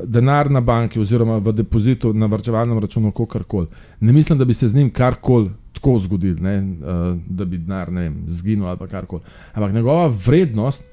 denar 0.05 0.49
na 0.51 0.61
banki, 0.61 1.01
oziroma 1.01 1.37
v 1.39 1.53
depozitu 1.53 2.15
na 2.17 2.27
vrčevalnem 2.27 2.79
računu, 2.79 3.11
kako 3.13 3.43
koli. 3.45 3.67
Ne 4.01 4.13
mislim, 4.13 4.39
da 4.39 4.45
bi 4.45 4.55
se 4.55 4.69
z 4.69 4.77
njim 4.77 4.91
karkoli 4.91 5.51
tako 5.73 5.99
zgodilo, 5.99 6.35
uh, 6.35 7.19
da 7.27 7.45
bi 7.45 7.59
denar 7.59 7.89
zginil 8.27 8.67
ali 8.67 8.89
karkoli. 8.91 9.23
Ampak 9.53 9.75
njegova 9.75 10.07
vrednost, 10.27 10.87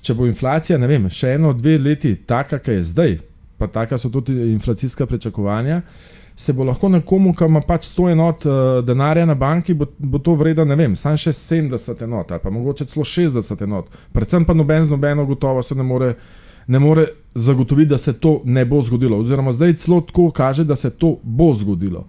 če 0.00 0.14
bo 0.14 0.26
inflacija, 0.26 0.78
ne 0.78 0.86
vem, 0.86 1.10
še 1.10 1.34
eno, 1.36 1.52
dve 1.52 1.78
leti, 1.78 2.14
taka, 2.16 2.58
ki 2.58 2.78
je 2.78 2.82
zdaj, 2.82 3.18
pa 3.58 3.66
taka 3.66 3.98
so 3.98 4.08
tudi 4.08 4.32
inflacijska 4.52 5.06
pričakovanja, 5.06 5.82
se 6.36 6.52
bo 6.52 6.64
lahko 6.64 6.88
nekomu, 6.88 7.34
ki 7.34 7.44
ima 7.44 7.60
pač 7.60 7.86
100 7.90 8.10
enot 8.12 8.46
uh, 8.46 8.56
denarja 8.84 9.26
na 9.26 9.34
banki, 9.34 9.74
bo, 9.74 9.86
bo 9.98 10.18
to 10.18 10.34
vredno, 10.36 10.64
ne 10.64 10.76
vem, 10.76 10.96
samo 10.96 11.20
še 11.20 11.32
70 11.36 12.02
enot 12.04 12.32
ali 12.32 12.40
pa 12.42 12.50
mogoče 12.50 12.88
celo 12.88 13.04
60 13.04 13.62
enot. 13.64 13.92
Predvsem 14.12 14.44
pa 14.44 14.56
noben 14.56 14.84
z 14.84 14.92
nobeno 14.92 15.28
gotovost 15.28 15.76
ne 15.76 15.84
more. 15.84 16.14
Ne 16.66 16.78
more 16.78 17.06
zagotoviti, 17.34 17.90
da 17.90 17.98
se 17.98 18.12
to 18.12 18.40
ne 18.44 18.64
bo 18.64 18.82
zgodilo. 18.82 19.18
Oziroma, 19.18 19.52
zdaj 19.52 19.76
celo 19.82 20.00
tako 20.00 20.30
kaže, 20.30 20.64
da 20.64 20.76
se 20.76 20.90
to 20.90 21.16
bo 21.22 21.54
zgodilo. 21.54 22.06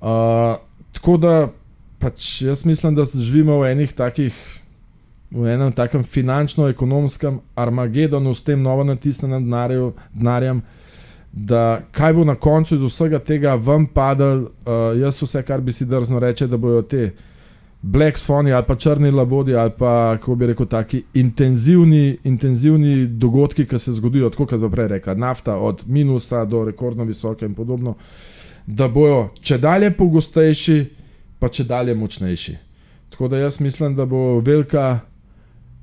Uh, 0.00 0.56
Tako 0.94 1.16
da 1.16 1.48
pač 1.98 2.42
jaz 2.42 2.64
mislim, 2.64 2.94
da 2.94 3.04
živimo 3.04 3.58
v 3.60 3.72
enih 3.72 3.92
takih. 3.92 4.34
V 5.34 5.48
enem 5.50 5.72
takem 5.74 6.04
finančno-ekonomskem 6.06 7.40
armagedonu 7.58 8.34
s 8.34 8.44
tem 8.44 8.60
novo 8.62 8.84
natisnjenim 8.84 9.48
denarjem, 10.14 10.60
da 11.32 11.80
kaj 11.92 12.12
bo 12.14 12.24
na 12.24 12.36
koncu 12.38 12.76
iz 12.76 12.82
vsega 12.82 13.18
tega 13.18 13.56
vam 13.58 13.86
padal, 13.86 14.44
uh, 14.44 14.84
jaz 15.00 15.18
vse, 15.22 15.42
kar 15.42 15.60
bi 15.60 15.72
si 15.72 15.88
drzno 15.90 16.20
reče, 16.22 16.46
da 16.46 16.56
bojo 16.56 16.82
te 16.82 17.08
black 17.86 18.16
swani 18.18 18.52
ali 18.52 18.64
pa 18.66 18.76
črni 18.76 19.10
labodi 19.10 19.54
ali 19.54 19.70
pa, 19.78 20.16
kako 20.16 20.34
bi 20.34 20.46
rekel, 20.46 20.66
taki 20.66 21.02
intenzivni, 21.14 22.18
intenzivni 22.24 23.06
dogodki, 23.06 23.66
ki 23.66 23.78
se 23.78 23.92
zgodijo, 23.92 24.30
tako 24.30 24.46
kot 24.46 24.60
sem 24.60 24.70
prej 24.70 24.88
rekel, 24.88 25.18
nafta 25.18 25.56
od 25.56 25.82
minusa 25.86 26.44
do 26.44 26.64
rekordno 26.64 27.04
visoke 27.04 27.44
in 27.44 27.54
podobno. 27.54 27.94
Da 28.66 28.88
bojo 28.88 29.28
če 29.40 29.58
dalje 29.58 29.90
pogostejši, 29.98 30.78
pa 31.38 31.48
če 31.48 31.64
dalje 31.68 31.94
močnejši. 31.94 32.56
Tako 33.12 33.28
da 33.28 33.38
jaz 33.38 33.60
mislim, 33.60 33.96
da 33.96 34.06
bo 34.08 34.40
velika, 34.40 35.00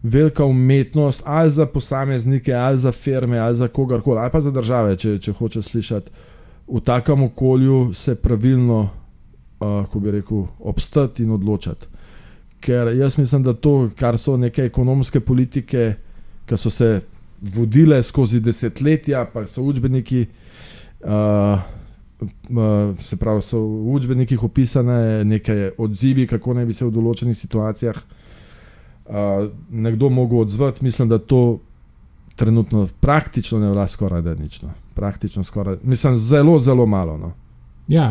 velika 0.03 0.45
umetnost 0.45 1.21
ali 1.25 1.51
za 1.51 1.65
posameznike, 1.65 2.53
ali 2.53 2.77
za 2.77 2.91
firme, 2.91 3.37
ali 3.39 3.55
za 3.55 3.67
kogarkoli, 3.67 4.19
ali 4.19 4.31
pa 4.31 4.41
za 4.41 4.51
države, 4.51 4.97
če, 4.97 5.19
če 5.19 5.37
hoče 5.37 5.61
slišati, 5.61 6.11
v 6.67 6.81
takem 6.81 7.23
okolju 7.23 7.93
se 7.93 8.15
pravilno, 8.15 8.81
uh, 9.59 9.85
ko 9.91 9.99
bi 9.99 10.11
rekel, 10.11 10.47
obstati 10.59 11.23
in 11.23 11.31
odločati. 11.31 11.90
Ker 12.61 12.91
jaz 12.95 13.17
mislim, 13.17 13.43
da 13.43 13.53
to, 13.53 13.89
kar 13.97 14.17
so 14.21 14.37
neke 14.37 14.65
ekonomske 14.69 15.19
politike, 15.19 15.95
ki 16.45 16.57
so 16.57 16.69
se 16.69 17.01
vodile 17.55 18.03
skozi 18.03 18.39
desetletja, 18.39 19.25
pa 19.33 19.47
so 19.47 19.63
učbeniki. 19.65 20.25
Uh, 21.01 21.61
se 23.01 23.17
pravi, 23.17 23.41
so 23.41 23.59
v 23.59 23.95
učbenikih 23.95 24.43
opisane 24.43 25.23
neke 25.25 25.71
odzivi, 25.77 26.27
kako 26.27 26.53
naj 26.53 26.65
bi 26.69 26.73
se 26.77 26.85
v 26.85 26.91
določenih 26.93 27.37
situacijah 27.37 27.97
uh, 27.97 29.47
nekdo 29.69 30.09
mogel 30.13 30.43
odzvati. 30.45 30.83
Mislim, 30.85 31.09
da 31.09 31.17
to 31.17 31.59
trenutno 32.35 32.87
praktično 32.99 33.59
ne 33.59 33.71
vlada 33.71 33.87
skoraj 33.87 34.21
da 34.21 34.35
nič. 34.35 34.61
No. 34.61 34.69
Praktično 34.95 35.43
skoraj, 35.43 35.79
mislim, 35.83 36.17
zelo, 36.17 36.59
zelo 36.59 36.85
malo. 36.85 37.17
No. 37.17 37.33
Ja, 37.87 38.05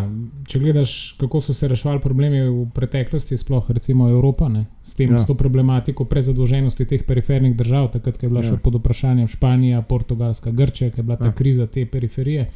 če 0.50 0.58
gledaš, 0.58 1.14
kako 1.20 1.40
so 1.40 1.54
se 1.56 1.68
reševali 1.68 2.00
problemi 2.02 2.40
v 2.42 2.66
preteklosti, 2.74 3.36
sploh 3.38 3.70
recimo 3.70 4.08
Evropa, 4.10 4.48
ne, 4.48 4.66
s 4.82 4.94
tem, 4.98 5.12
ja. 5.14 5.18
s 5.18 5.28
to 5.28 5.34
problematiko 5.38 6.04
prezadolženosti 6.04 6.84
teh 6.90 7.04
perifernih 7.06 7.54
držav, 7.56 7.92
takrat, 7.94 8.18
ko 8.18 8.26
je 8.26 8.32
bila 8.32 8.42
ja. 8.44 8.50
še 8.50 8.58
pod 8.60 8.76
vprašanjem 8.80 9.30
Španija, 9.30 9.80
Portugalska, 9.82 10.50
Grčija, 10.50 10.90
ko 10.90 11.00
je 11.00 11.06
bila 11.06 11.16
ta 11.16 11.30
ja. 11.30 11.36
kriza 11.38 11.66
te 11.66 11.86
periferije 11.86 12.50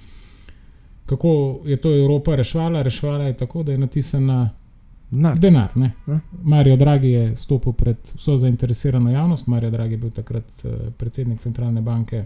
kako 1.06 1.59
je 1.64 1.76
to 1.76 1.97
Evropa 1.97 2.35
reševala. 2.35 2.83
Reševala 2.83 3.25
je 3.25 3.37
tako, 3.37 3.62
da 3.62 3.73
je 3.73 3.78
natisnjena 3.78 4.50
na 5.11 5.35
denar. 5.35 5.68
Ja. 6.06 6.21
Marijo 6.42 6.76
Dragi 6.76 7.11
je 7.11 7.37
stopil 7.37 7.73
pred 7.73 7.97
vso 8.14 8.37
zainteresirano 8.37 9.11
javnost. 9.11 9.47
Marijo 9.47 9.71
Dragi 9.71 9.94
je 9.94 9.99
bil 9.99 10.11
takrat 10.11 10.44
uh, 10.64 10.71
predsednik 10.99 11.40
centralne 11.40 11.80
banke, 11.80 12.25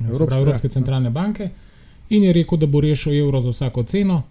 Evropske, 0.00 0.26
pravi, 0.26 0.42
Evropske 0.42 0.66
ja. 0.66 0.70
centralne 0.70 1.10
banke. 1.10 1.50
In 2.10 2.22
je 2.22 2.32
rekel, 2.32 2.58
da 2.58 2.66
bo 2.66 2.80
rešil 2.80 3.14
evro 3.18 3.40
za 3.40 3.50
vsako 3.50 3.82
ceno. 3.82 4.22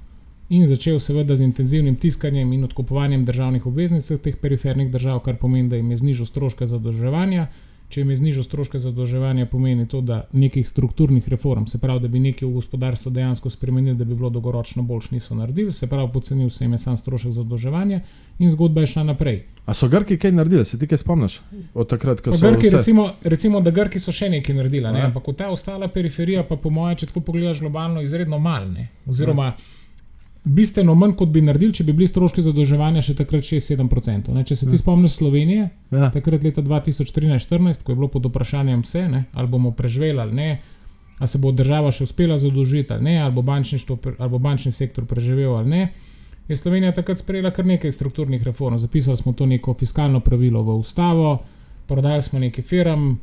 In 0.50 0.66
začel 0.68 1.00
seveda 1.00 1.36
z 1.36 1.46
intenzivnim 1.46 1.96
tiskanjem 1.96 2.54
in 2.54 2.64
odkupovanjem 2.64 3.26
državnih 3.26 3.66
obveznic 3.66 4.08
teh 4.24 4.36
perifernih 4.36 4.92
držav, 4.92 5.20
kar 5.20 5.38
pomeni, 5.38 5.70
da 5.70 5.76
jim 5.76 5.92
je 5.92 5.98
znižal 5.98 6.26
stroške 6.26 6.68
zadolževanja. 6.68 7.48
Če 7.90 8.04
je 8.06 8.16
znižal 8.16 8.44
stroške 8.46 8.78
zadolževanja, 8.78 9.48
pomeni 9.50 9.88
to, 9.90 10.04
da 10.06 10.20
nekih 10.32 10.68
strukturnih 10.68 11.26
reform, 11.30 11.66
se 11.66 11.80
pravi, 11.82 12.04
da 12.04 12.08
bi 12.08 12.20
nekaj 12.22 12.46
v 12.46 12.52
gospodarstvu 12.60 13.12
dejansko 13.12 13.50
spremenili, 13.50 13.98
da 13.98 14.06
bi 14.06 14.14
bilo 14.16 14.30
dolgoročno 14.30 14.84
boljše, 14.86 15.16
niso 15.16 15.36
naredili, 15.36 15.74
se 15.74 15.90
pravi, 15.90 16.12
pocenil 16.14 16.52
se 16.54 16.64
jim 16.64 16.76
je 16.78 16.78
sam 16.78 16.98
strošek 16.98 17.32
zadolževanja 17.32 18.02
in 18.40 18.50
zgodba 18.50 18.86
je 18.86 18.92
šla 18.94 19.04
naprej. 19.10 19.42
A 19.66 19.74
so 19.74 19.90
Grki 19.90 20.20
kaj 20.22 20.32
naredili, 20.32 20.66
se 20.66 20.78
ti 20.80 20.88
kaj 20.88 21.02
spomniš 21.02 21.40
od 21.74 21.90
takrat, 21.90 22.22
ko 22.22 22.38
so 22.38 22.46
Grki, 22.46 22.68
vse... 22.68 22.78
recimo, 22.78 23.10
recimo, 23.24 23.62
da 23.62 23.74
Grki 23.74 24.00
so 24.00 24.14
še 24.14 24.30
nekaj 24.38 24.56
naredili, 24.62 24.94
ne? 24.94 25.08
Ampak 25.10 25.34
ta 25.38 25.50
ostala 25.50 25.90
periferija, 25.90 26.46
pa 26.46 26.62
po 26.62 26.70
mojem, 26.70 27.02
če 27.02 27.10
tako 27.10 27.26
pogledaš 27.26 27.66
globalno, 27.66 28.06
izredno 28.06 28.38
malne. 28.38 28.92
Oziroma, 29.10 29.50
ja. 29.56 29.79
Bistveno 30.44 30.96
manj, 30.96 31.14
kot 31.14 31.30
bi 31.30 31.42
naredili, 31.42 31.74
če 31.74 31.84
bi 31.84 31.94
bili 31.94 32.08
stroški 32.08 32.42
zadolževanja 32.42 33.02
še 33.02 33.16
takrat 33.16 33.44
6-7%. 33.44 34.34
Ne? 34.34 34.44
Če 34.44 34.56
se 34.56 34.66
ti 34.66 34.74
Ja. 34.74 34.78
spomniš 34.78 35.12
Slovenije, 35.12 35.70
Ja. 35.92 36.10
takrat 36.10 36.44
leta 36.44 36.62
2013-2014, 36.62 37.84
ko 37.84 37.92
je 37.92 37.96
bilo 37.96 38.08
pod 38.08 38.26
vprašanjem 38.26 38.82
vse, 38.82 39.08
ne? 39.08 39.26
ali 39.34 39.48
bomo 39.48 39.72
preživeli 39.72 40.20
ali 40.20 40.34
ne, 40.34 40.62
ali 41.20 41.28
se 41.28 41.38
bo 41.38 41.52
država 41.52 41.92
še 41.92 42.04
uspela 42.04 42.38
zadolžiti 42.38 42.94
ali 42.94 43.04
ne, 43.04 43.18
ali 43.20 43.32
bo, 43.34 43.44
ali 44.20 44.30
bo 44.30 44.40
bančni 44.40 44.72
sektor 44.72 45.06
preživel 45.06 45.56
ali 45.56 45.70
ne. 45.70 45.90
Je 46.48 46.56
Slovenija 46.56 46.92
takrat 46.92 47.20
sprejela 47.20 47.52
kar 47.52 47.66
nekaj 47.66 47.92
strukturnih 47.92 48.44
reform. 48.44 48.78
Zapisali 48.78 49.18
smo 49.18 49.34
to 49.34 49.46
neko 49.46 49.74
fiskalno 49.74 50.20
pravilo 50.20 50.64
v 50.64 50.76
ustavo, 50.76 51.40
prodali 51.88 52.22
smo 52.22 52.40
nekaj 52.40 52.64
firm, 52.64 53.18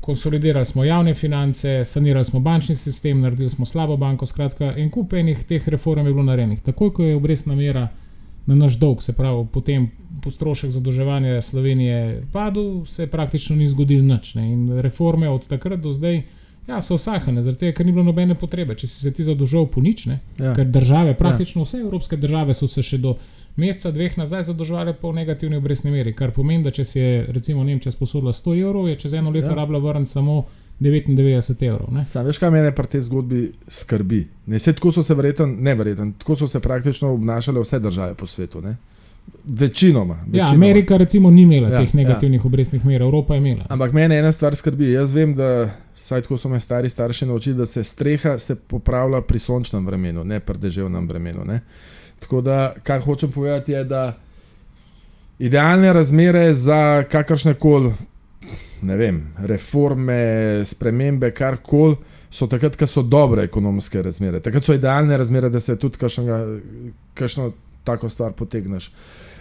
konsolidirali 0.00 0.64
smo 0.64 0.84
javne 0.84 1.14
finance, 1.14 1.84
sanirali 1.84 2.24
smo 2.24 2.40
bančni 2.40 2.74
sistem, 2.76 3.20
naredili 3.20 3.48
smo 3.48 3.66
slabo 3.66 3.96
banko. 3.96 4.26
Skratka, 4.26 4.74
en 4.76 4.90
kup 4.90 5.12
enih 5.12 5.44
teh 5.44 5.68
reform 5.68 6.06
je 6.06 6.12
bilo 6.12 6.22
narejenih. 6.22 6.60
Takoj, 6.62 6.92
ko 6.92 7.04
je 7.04 7.16
obrestna 7.16 7.54
mera 7.54 7.88
na 8.46 8.54
naš 8.54 8.78
dolg, 8.78 9.02
se 9.02 9.12
pravi, 9.12 9.46
potem 9.52 9.90
po 10.22 10.30
strošek 10.30 10.70
zadolževanja 10.70 11.42
Slovenije 11.42 12.22
padel, 12.32 12.84
se 12.86 13.06
praktično 13.06 13.56
ni 13.56 13.68
zgodil 13.68 14.04
nič. 14.04 14.34
Ne. 14.34 14.52
In 14.52 14.80
reforme 14.80 15.28
od 15.28 15.46
takrat 15.46 15.80
do 15.80 15.92
zdaj. 15.92 16.22
Ja, 16.68 16.82
so 16.82 16.94
usahane, 16.94 17.40
zaradi 17.42 17.58
tega, 17.58 17.72
ker 17.72 17.86
ni 17.86 17.92
bilo 17.92 18.04
nobene 18.04 18.34
potrebe. 18.36 18.74
Če 18.76 18.86
si 18.86 18.98
se 19.00 19.12
ti 19.12 19.24
zadolžil 19.24 19.66
po 19.72 19.80
nič, 19.80 20.06
ne, 20.06 20.18
Ja. 20.38 20.52
ker 20.54 20.66
države, 20.68 21.14
praktično 21.16 21.62
vse 21.64 21.78
evropske 21.78 22.16
države 22.16 22.54
so 22.54 22.66
se 22.66 22.82
še 22.82 22.98
do 22.98 23.14
meseca, 23.56 23.90
dveh 23.90 24.18
nazaj 24.18 24.42
zadolževale 24.42 24.92
po 24.92 25.12
negativni 25.12 25.56
obrestni 25.56 25.90
meri, 25.90 26.12
kar 26.12 26.30
pomeni, 26.30 26.62
da 26.62 26.70
če 26.70 26.84
si 26.84 26.98
je 26.98 27.24
recimo 27.28 27.64
Nemčija 27.64 27.92
sposodila 27.92 28.32
100 28.32 28.58
evrov, 28.60 28.88
je 28.88 28.94
čez 28.96 29.14
eno 29.14 29.30
leto 29.30 29.46
Ja. 29.46 29.52
ja. 29.52 29.56
rabila 29.56 29.78
vrniti 29.80 30.10
samo 30.10 30.42
99 30.80 31.66
evrov. 31.66 31.88
Ne? 31.90 32.04
Sam 32.04 32.26
veš, 32.26 32.38
kaj 32.38 32.50
mene 32.50 32.74
pri 32.74 32.86
tej 32.86 33.00
zgodbi 33.00 33.40
skrbi. 33.68 34.20
Ne, 34.46 34.58
se, 34.58 34.72
tako 34.72 34.92
so 34.92 35.02
se 35.02 35.14
verjetno, 35.14 35.46
ne 35.48 35.74
verjetno, 35.74 36.12
tako 36.18 36.36
so 36.36 36.48
se 36.48 36.60
praktično 36.60 37.10
obnašale 37.10 37.60
vse 37.60 37.78
države 37.80 38.14
po 38.14 38.26
svetu. 38.26 38.60
Ne? 38.60 38.76
Večinoma. 39.44 40.14
Ja, 40.14 40.24
večinoma. 40.26 40.54
Amerika 40.54 40.96
recimo 40.96 41.30
ni 41.30 41.42
imela 41.42 41.68
Ja, 41.68 41.74
ja, 41.74 41.80
teh 41.80 41.94
negativnih 41.94 42.40
ja. 42.40 42.46
obrestnih 42.46 42.84
mer, 42.84 43.02
Evropa 43.02 43.34
je 43.34 43.38
imela. 43.38 43.64
Ampak 43.68 43.92
mene 43.92 44.18
ena 44.18 44.32
stvar 44.32 44.56
skrbi. 44.56 44.92
Jaz 44.92 45.12
vem, 45.12 45.34
da 45.34 45.70
vsaj 46.08 46.22
tako 46.22 46.36
so 46.36 46.48
me 46.48 46.60
stari 46.60 46.88
starši 46.88 47.26
naučili, 47.26 47.56
da 47.56 47.66
se 47.66 47.84
streha 47.84 48.38
se 48.38 48.56
popravlja 48.56 49.20
pri 49.20 49.38
sončnem 49.38 49.86
vremenu, 49.86 50.24
ne 50.24 50.40
pri 50.40 50.58
deževnem 50.58 51.08
vremenu. 51.08 51.44
Ne? 51.44 51.60
Tako 52.18 52.40
da, 52.40 52.74
kar 52.82 53.00
hočem 53.00 53.32
povedati, 53.32 53.72
je, 53.72 53.84
da 53.84 54.16
idealne 55.38 55.92
razmere 55.92 56.54
za 56.54 57.04
kakršne 57.10 57.54
koli, 57.54 57.92
reforme, 59.36 60.62
spremembe, 60.64 61.30
karkoli, 61.30 61.96
so 62.30 62.46
takrat, 62.46 62.76
ko 62.76 62.86
so 62.86 63.02
dobre 63.02 63.44
ekonomske 63.44 64.02
razmere. 64.02 64.40
Takrat 64.40 64.64
so 64.64 64.74
idealne 64.74 65.16
razmere, 65.18 65.48
da 65.48 65.60
se 65.60 65.76
tudi 65.78 65.98
kakšno 67.14 67.52
tako 67.84 68.08
stvar 68.08 68.32
potegneš. 68.32 68.92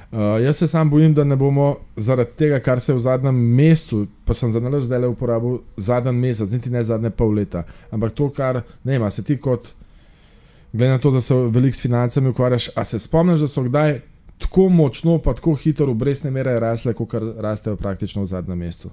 Uh, 0.09 0.17
jaz 0.41 0.57
se 0.57 0.67
sam 0.67 0.89
bojim, 0.89 1.13
da 1.13 1.23
ne 1.23 1.35
bomo 1.35 1.65
zaradi 1.97 2.31
tega, 2.33 2.59
kar 2.59 2.79
se 2.79 2.91
je 2.91 2.95
v 2.95 2.99
zadnjem 2.99 3.35
mesecu, 3.35 4.05
pa 4.25 4.33
sem 4.33 4.51
za 4.51 4.59
nalož 4.59 4.83
zdaj 4.83 4.99
le 4.99 5.07
uporabil 5.07 5.57
zadnji 5.77 6.11
mesec, 6.13 6.51
niti 6.51 6.69
ne 6.69 6.83
zadnje 6.83 7.09
pol 7.09 7.33
leta, 7.33 7.63
ampak 7.91 8.13
to, 8.13 8.29
kar 8.29 8.61
ne 8.83 8.95
ima, 8.95 9.11
se 9.11 9.23
ti 9.23 9.37
kot, 9.37 9.67
glede 10.73 10.91
na 10.91 10.97
to, 10.97 11.11
da 11.11 11.21
se 11.21 11.35
veliko 11.35 11.77
s 11.77 11.81
financami 11.81 12.29
ukvarjaš, 12.29 12.69
a 12.75 12.85
se 12.85 12.99
spomniš, 12.99 13.39
da 13.39 13.47
so 13.47 13.63
kdaj 13.63 13.99
tako 14.37 14.69
močno, 14.69 15.17
pa 15.19 15.33
tako 15.33 15.53
hitro 15.55 15.91
obrestne 15.91 16.31
mere 16.31 16.59
rasle, 16.59 16.93
kot 16.93 17.09
rastejo 17.37 17.75
praktično 17.75 18.23
v 18.23 18.27
zadnjem 18.27 18.57
mesecu. 18.57 18.89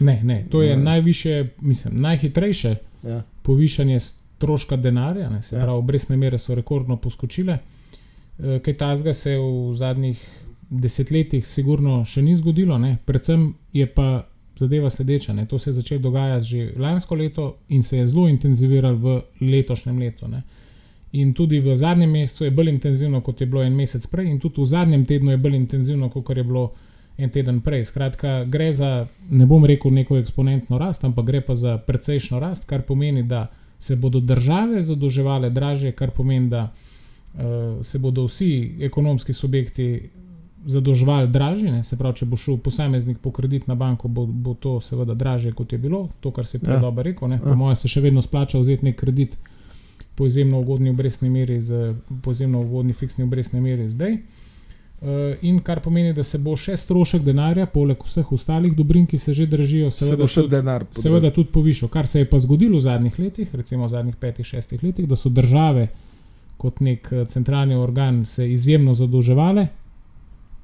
Ne, 0.00 0.20
ne, 0.24 0.46
to 0.50 0.62
je 0.62 0.76
Ne. 0.76 0.82
najviše, 0.84 1.34
mislim, 1.60 1.96
najhitrejše 1.96 2.76
Ja. 3.02 3.22
povišanje 3.42 4.00
stroška 4.00 4.76
denarja, 4.76 5.28
ne, 5.28 5.42
se 5.42 5.56
Ja. 5.56 5.58
ja. 5.58 5.64
pravi, 5.64 5.78
obrestne 5.78 6.16
mere 6.16 6.38
so 6.38 6.54
rekordno 6.54 6.96
poskočile. 6.96 7.58
Eh, 8.38 8.58
Kaj 8.58 8.74
tazga 8.74 9.12
se 9.12 9.36
v 9.36 9.74
zadnjih 9.74 10.24
desetletjih 10.70 11.46
sigurno 11.46 12.04
še 12.04 12.22
ni 12.22 12.36
zgodilo, 12.36 12.78
ne. 12.78 12.96
predvsem 13.04 13.52
je 13.72 13.86
pa 13.86 14.26
zadeva 14.56 14.90
sledeča. 14.90 15.32
Ne. 15.32 15.46
To 15.46 15.58
se 15.58 15.70
je 15.70 15.74
začelo 15.74 16.00
dogajati 16.00 16.46
že 16.46 16.72
lansko 16.78 17.14
leto 17.14 17.56
in 17.68 17.82
se 17.82 17.98
je 17.98 18.06
zelo 18.06 18.28
intenziviralo 18.28 18.96
v 18.96 19.22
letošnjem 19.40 19.98
letu. 19.98 20.28
Ne. 20.28 20.42
In 21.12 21.34
tudi 21.34 21.60
v 21.60 21.76
zadnjem 21.76 22.10
mesecu 22.10 22.44
je 22.44 22.50
bolj 22.50 22.68
intenzivno, 22.68 23.20
kot 23.20 23.40
je 23.40 23.46
bilo 23.46 23.62
en 23.62 23.74
mesec 23.74 24.06
prej, 24.06 24.30
in 24.30 24.40
tudi 24.40 24.60
v 24.60 24.66
zadnjem 24.66 25.04
tednu 25.06 25.30
je 25.30 25.36
bolj 25.36 25.54
intenzivno, 25.56 26.08
kot 26.10 26.36
je 26.36 26.44
bilo 26.44 26.70
en 27.16 27.30
teden 27.30 27.60
prej. 27.60 27.84
Skratka, 27.84 28.44
gre 28.44 28.72
za, 28.72 29.06
ne 29.30 29.46
bom 29.46 29.64
rekel, 29.64 29.94
neko 29.94 30.18
eksponentno 30.18 30.78
rast, 30.78 31.04
ampak 31.04 31.26
gre 31.26 31.40
pa 31.40 31.54
za 31.54 31.78
precejšno 31.78 32.40
rast, 32.42 32.66
kar 32.66 32.82
pomeni, 32.82 33.22
da 33.22 33.46
se 33.78 33.96
bodo 33.96 34.20
države 34.20 34.82
zadolževale 34.82 35.50
draže, 35.50 35.92
kar 35.92 36.10
pomeni, 36.10 36.48
da 36.50 36.72
uh, 36.72 37.84
se 37.86 37.98
bodo 37.98 38.26
vsi 38.26 38.74
ekonomski 38.80 39.32
subjekti 39.32 40.10
zadolževali 40.66 41.28
dražje. 41.28 41.72
Ne? 41.72 41.82
Se 41.82 41.96
pravi, 41.96 42.16
če 42.16 42.26
bo 42.26 42.36
šel 42.36 42.56
posameznik 42.58 43.18
po 43.18 43.30
kredit 43.30 43.66
na 43.66 43.74
banko, 43.74 44.08
bo, 44.08 44.26
bo 44.26 44.54
to 44.54 44.80
seveda 44.80 45.14
dražje, 45.14 45.52
kot 45.52 45.72
je 45.72 45.78
bilo, 45.78 46.08
to, 46.20 46.30
kar 46.30 46.46
si 46.46 46.58
prej 46.58 46.74
Ja. 46.74 46.80
dobro 46.80 47.02
rekel. 47.02 47.28
Ne? 47.28 47.40
Po 47.40 47.48
Ja. 47.48 47.54
mojem 47.54 47.76
se 47.76 47.88
še 47.88 48.00
vedno 48.00 48.22
splača 48.22 48.58
vzeti 48.58 48.84
nek 48.84 48.96
kredit 48.96 49.38
po 50.14 50.26
izjemno 50.26 50.60
ugodni 50.60 50.90
obrestni 50.90 51.30
meri, 51.30 51.60
z, 51.60 51.94
po 52.22 52.30
izjemno 52.30 52.60
ugodni 52.60 52.92
fiksni 52.92 53.24
obrestni 53.24 53.60
meri 53.60 53.88
zdaj. 53.88 54.18
Uh, 55.02 55.08
in 55.42 55.58
kar 55.60 55.80
pomeni, 55.80 56.12
da 56.14 56.22
se 56.22 56.38
bo 56.38 56.54
še 56.56 56.76
strošek 56.76 57.22
denarja, 57.22 57.66
poleg 57.66 58.00
vseh 58.00 58.32
ostalih 58.32 58.72
dobrin, 58.76 59.04
ki 59.06 59.18
se 59.18 59.32
že 59.32 59.46
držijo, 59.46 59.90
Se 59.90 60.06
seveda, 60.06 60.26
še 60.26 60.42
tudi, 60.46 60.60
seveda 60.96 61.30
tudi 61.30 61.50
povišal. 61.52 61.88
Kar 61.88 62.06
se 62.06 62.22
je 62.22 62.28
pa 62.30 62.38
zgodilo 62.38 62.78
v 62.78 62.80
zadnjih 62.80 63.18
letih, 63.18 63.50
recimo 63.54 63.84
v 63.84 63.90
zadnjih 63.90 64.16
petih, 64.16 64.46
šestih 64.46 64.80
letih, 64.82 65.08
da 65.08 65.16
so 65.16 65.28
države 65.28 65.88
kot 66.56 66.80
nek 66.80 67.08
eh, 67.12 67.24
centralni 67.26 67.74
organ 67.74 68.24
se 68.24 68.46
izjemno 68.52 68.94
zadolževale. 68.94 69.66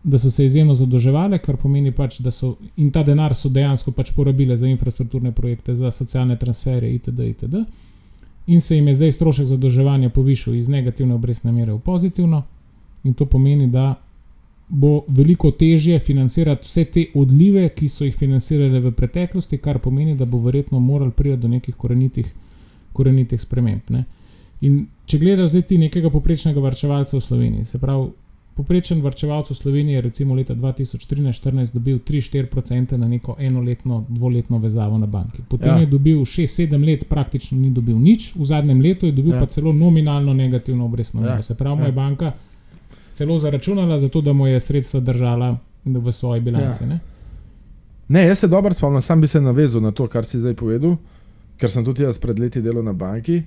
Da 0.02 0.18
so 0.18 0.30
se 0.30 0.44
izjemno 0.44 0.74
zadolževale, 0.74 1.38
kar 1.38 1.58
pomeni 1.60 1.92
pač, 1.92 2.20
da 2.24 2.30
so 2.32 2.54
in 2.80 2.90
ta 2.90 3.02
denar 3.04 3.34
so 3.36 3.50
dejansko 3.52 3.92
pač 3.92 4.14
porabile 4.16 4.56
za 4.56 4.66
infrastrukturne 4.66 5.32
projekte, 5.32 5.74
za 5.74 5.90
socialne 5.90 6.38
transfere, 6.40 6.88
itd. 6.88 7.26
itd. 7.34 7.64
In 8.46 8.60
se 8.60 8.76
jim 8.76 8.88
je 8.88 8.94
zdaj 8.94 9.12
strošek 9.12 9.46
zadolževanja 9.46 10.08
povišal 10.10 10.54
iz 10.54 10.68
negativne 10.68 11.14
obrestne 11.14 11.52
mere 11.52 11.72
v 11.72 11.78
pozitivno, 11.84 12.42
in 13.04 13.14
to 13.14 13.26
pomeni, 13.26 13.66
da 13.68 13.94
bo 14.70 15.04
veliko 15.08 15.50
težje 15.50 15.98
financirati 15.98 16.66
vse 16.66 16.84
te 16.84 17.04
odlive, 17.14 17.68
ki 17.74 17.88
so 17.88 18.04
jih 18.04 18.16
financirale 18.16 18.80
v 18.80 18.92
preteklosti, 18.94 19.58
kar 19.58 19.78
pomeni, 19.82 20.14
da 20.16 20.24
bo 20.24 20.38
verjetno 20.38 20.80
moral 20.80 21.10
priti 21.10 21.42
do 21.42 21.48
nekih 21.48 21.76
korenitih, 21.76 22.32
korenitih 22.92 23.40
sprememb. 23.40 23.90
Ne. 23.90 24.04
In 24.60 24.84
če 25.06 25.18
gledaš 25.18 25.54
zdaj 25.54 25.62
ti 25.62 25.78
nekega 25.78 26.10
poprečnega 26.10 26.62
varčevalca 26.62 27.16
v 27.16 27.22
Sloveniji, 27.24 27.64
se 27.64 27.78
pravi, 27.82 28.10
poprečen 28.60 29.00
varčevalec 29.00 29.48
v 29.50 29.54
Sloveniji 29.56 29.94
je 29.94 30.00
recimo 30.00 30.34
leta 30.36 30.54
2013-2014 30.54 31.72
dobil 31.74 31.98
3-4% 31.98 32.96
na 32.96 33.08
neko 33.08 33.36
enoletno, 33.38 34.04
dvoletno 34.08 34.58
vezavo 34.58 34.98
na 34.98 35.06
banki. 35.06 35.42
Potem 35.48 35.68
Ja. 35.68 35.74
ja. 35.74 35.80
je 35.80 35.86
dobil 35.86 36.18
6-7 36.18 36.84
let, 36.86 37.08
praktično 37.08 37.58
ni 37.58 37.70
dobil 37.70 37.96
nič, 37.98 38.34
v 38.36 38.44
zadnjem 38.44 38.80
letu 38.80 39.06
je 39.06 39.12
dobil 39.12 39.32
Ja. 39.32 39.36
ja. 39.36 39.40
pa 39.40 39.46
celo 39.46 39.72
nominalno 39.72 40.34
negativno 40.34 40.84
obrestno 40.84 41.20
mero. 41.20 41.32
Ja. 41.32 41.36
Ja. 41.38 41.42
Se 41.42 41.54
pravi, 41.54 41.76
mu 41.76 41.82
Ja. 41.82 41.86
je 41.86 41.92
banka 41.92 42.32
celo 43.14 43.38
zaračunala, 43.38 43.98
zato 43.98 44.20
da 44.20 44.32
mu 44.32 44.46
je 44.46 44.60
sredstva 44.60 45.00
držala 45.00 45.56
v 45.84 46.12
svoji 46.12 46.40
bilanci. 46.40 46.84
Ja. 46.84 46.90
Ja. 46.90 46.98
Ne, 48.08 48.26
jaz 48.26 48.38
se 48.38 48.48
dobro 48.48 48.74
spomnim, 48.74 49.02
sam 49.02 49.20
bi 49.20 49.28
se 49.28 49.40
navezal 49.40 49.80
na 49.82 49.90
to, 49.92 50.06
kar 50.06 50.24
si 50.24 50.38
zdaj 50.38 50.54
povedal, 50.54 50.96
ker 51.56 51.70
sem 51.70 51.84
tudi 51.84 52.02
jaz 52.02 52.18
pred 52.18 52.38
leti 52.38 52.60
delal 52.62 52.82
na 52.84 52.92
banki. 52.92 53.42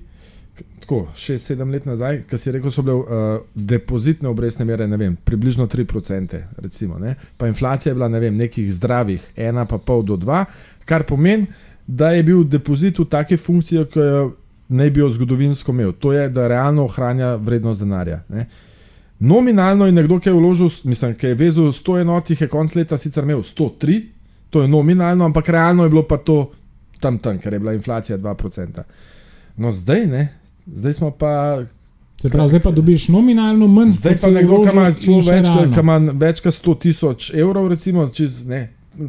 Tako, 0.84 1.08
6-7 1.16 1.72
let 1.72 1.86
nazaj, 1.88 2.22
ki 2.28 2.38
si 2.38 2.52
rekel, 2.52 2.72
so 2.72 2.84
bile 2.84 2.96
uh, 3.00 3.44
depozitne 3.56 4.28
obrestne 4.30 4.66
mere, 4.68 4.88
ne 4.88 4.98
vem, 5.00 5.16
približno 5.16 5.68
3%, 5.72 6.42
recimo, 6.60 7.00
ne? 7.00 7.16
pa 7.38 7.48
inflacija 7.48 7.92
je 7.92 7.96
bila, 7.96 8.10
ne 8.12 8.20
vem, 8.20 8.36
nekih 8.36 8.68
zdravih 8.74 9.30
1,5 9.38 10.04
do 10.04 10.18
2, 10.20 10.44
kar 10.86 11.06
pomeni, 11.08 11.48
da 11.88 12.12
je 12.12 12.24
bil 12.24 12.44
depozit 12.44 13.00
v 13.00 13.06
taki 13.10 13.38
funkciji, 13.38 13.86
ki 13.94 14.00
jo 14.00 14.26
naj 14.74 14.90
bi 14.90 15.00
jo 15.00 15.10
zgodovinsko 15.10 15.72
imel. 15.72 15.92
To 16.00 16.14
je, 16.14 16.28
da 16.30 16.48
realno 16.48 16.86
ohranja 16.86 17.36
vrednost 17.36 17.80
denarja. 17.80 18.22
Ne? 18.30 18.46
Nominalno 19.20 19.86
je 19.86 19.92
nekdo, 19.92 20.20
ki 20.20 20.30
je 20.30 20.36
vložil, 20.36 20.70
mislim, 20.84 21.16
ki 21.16 21.28
je 21.32 21.40
vezal 21.40 21.72
100 21.72 22.00
enot, 22.02 22.30
je 22.30 22.48
konc 22.48 22.76
leta 22.76 22.98
sicer 22.98 23.24
imel 23.24 23.44
103, 23.44 24.02
to 24.50 24.62
je 24.62 24.68
nominalno, 24.68 25.26
ampak 25.26 25.50
realno 25.50 25.84
je 25.84 25.90
bilo 25.90 26.04
pa 26.08 26.18
to 26.18 26.52
tam 27.00 27.18
tam, 27.20 27.40
ker 27.40 27.54
je 27.54 27.60
bila 27.60 27.74
inflacija 27.74 28.18
2%. 28.18 28.84
No 29.58 29.72
zdaj, 29.72 30.06
ne, 30.08 30.28
Zdaj 30.68 30.94
smo 30.94 31.12
pa. 31.12 31.64
Se 32.22 32.30
pravi, 32.30 32.48
zdaj 32.48 32.62
pa 32.64 32.72
dobiš 32.72 33.08
nominalno 33.12 33.68
manj, 33.68 33.98
Zdaj 33.98 34.14
kot 34.14 34.22
pa 34.22 34.28
si 34.28 34.34
nekdo, 34.34 34.60
ki 34.64 34.70
vložil 34.70 34.78
ima 34.78 34.88
in 34.88 34.96
celo 34.96 35.22
še 35.22 35.34
več, 35.34 35.48
realno. 35.48 35.74
ki 35.74 35.80
ima 35.80 35.98
več 36.22 36.40
kot 36.46 36.54
100 36.56 36.76
tisoč 36.80 37.32
evrov, 37.36 37.68
recimo, 37.68 38.06
čez, 38.16 38.46
ne, 38.48 38.62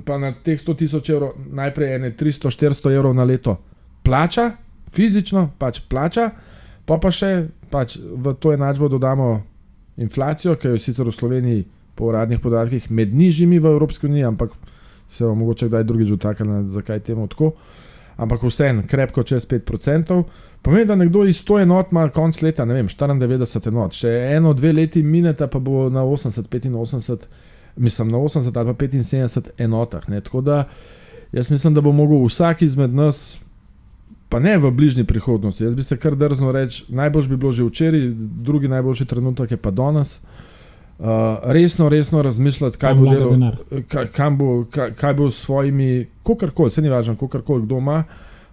pa 0.05 0.19
na 0.19 0.33
teh 0.35 0.59
100 0.59 0.75
tisoč 0.81 1.11
evrov 1.15 1.37
najprej 1.55 1.95
ene 1.99 2.11
300-400 2.19 2.95
evrov 2.97 3.15
na 3.15 3.25
leto 3.29 3.59
plača, 4.03 4.51
fizično 4.93 5.51
pač 5.59 5.81
plača, 5.89 6.31
pa 6.87 6.99
pa 6.99 7.13
še 7.15 7.47
pač 7.71 7.97
v 8.01 8.35
to 8.35 8.53
enačbo 8.53 8.89
dodamo 8.89 9.43
inflacijo, 9.97 10.57
ki 10.59 10.75
je 10.75 10.83
sicer 10.83 11.07
v 11.07 11.15
Sloveniji 11.15 11.65
po 11.95 12.11
uradnih 12.11 12.41
podatkih 12.43 12.91
med 12.91 13.15
nižjimi 13.15 13.59
v 13.63 13.77
Evropski 13.77 14.07
uniji, 14.11 14.27
ampak 14.27 14.51
se 15.15 15.25
bo 15.25 15.35
mogoče 15.35 15.69
kdaj 15.71 15.85
drugič 15.87 16.09
dotaknili, 16.17 16.71
zakaj 16.75 17.01
temu 17.01 17.29
tako. 17.31 17.53
Ampak 18.17 18.43
vseeno, 18.43 18.83
krepko 18.89 19.23
čez 19.23 19.47
5%. 19.47 20.23
Pomeni, 20.63 20.87
da 20.87 20.97
nekdo 20.97 21.25
iz 21.29 21.43
100 21.45 21.63
enot 21.63 21.93
ima 21.93 22.09
konc 22.09 22.41
leta, 22.43 22.65
ne 22.65 22.75
vem, 22.75 22.89
94 22.89 23.69
enot, 23.69 23.93
še 23.93 24.13
eno, 24.37 24.55
dve 24.55 24.73
leti 24.73 25.03
mineta, 25.03 25.49
pa 25.51 25.59
bo 25.59 25.89
na 25.93 26.05
80, 26.09 26.49
85, 26.49 27.27
mislim 27.77 28.09
na 28.09 28.19
80 28.19 28.59
ali 28.59 28.75
pa 28.75 28.87
75 28.87 29.51
enotah. 29.59 30.09
Ne? 30.09 30.21
Tako 30.21 30.41
da 30.41 30.63
jaz 31.33 31.51
mislim, 31.51 31.75
da 31.75 31.81
bo 31.85 31.93
mogel 31.93 32.25
vsak 32.25 32.63
izmed 32.63 32.95
nas, 32.95 33.41
pa 34.29 34.41
ne 34.41 34.57
v 34.59 34.71
bližnji 34.71 35.05
prihodnosti, 35.05 35.65
jaz 35.65 35.75
bi 35.75 35.85
se 35.85 35.99
kar 36.01 36.17
drzno 36.17 36.53
reči, 36.53 36.87
najboljš 36.95 37.29
bi 37.29 37.37
bilo 37.37 37.53
že 37.53 37.67
včeraj, 37.69 38.09
drugi 38.47 38.69
najboljši 38.69 39.07
trenutek 39.11 39.51
je 39.51 39.61
pa 39.61 39.71
danes. 39.71 40.17
Uh, 40.17 40.54
resno, 41.43 41.89
resno 41.89 42.23
razmišljati, 42.23 42.79
kaj 42.79 42.93
Kam 42.93 43.05
bo 43.05 43.31
denar. 43.31 43.57
kaj, 43.89 44.07
kam 44.07 44.39
bo, 44.39 44.65
kaj, 44.71 44.95
kaj 44.95 45.15
bo 45.15 45.31
s 45.31 45.41
svojimi, 45.45 46.07
kakorkoli, 46.27 46.71
se 46.71 46.83
ni 46.83 46.89
važno, 46.89 47.17
kakorkoli 47.17 47.63
kdo 47.63 47.79
ima, 47.79 48.05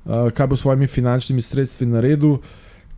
uh, 0.06 0.32
kaj 0.34 0.48
bo 0.48 0.56
s 0.56 0.62
svojimi 0.62 0.88
finančnimi 0.88 1.42
sredstvi 1.42 1.88
naredil, 1.88 2.38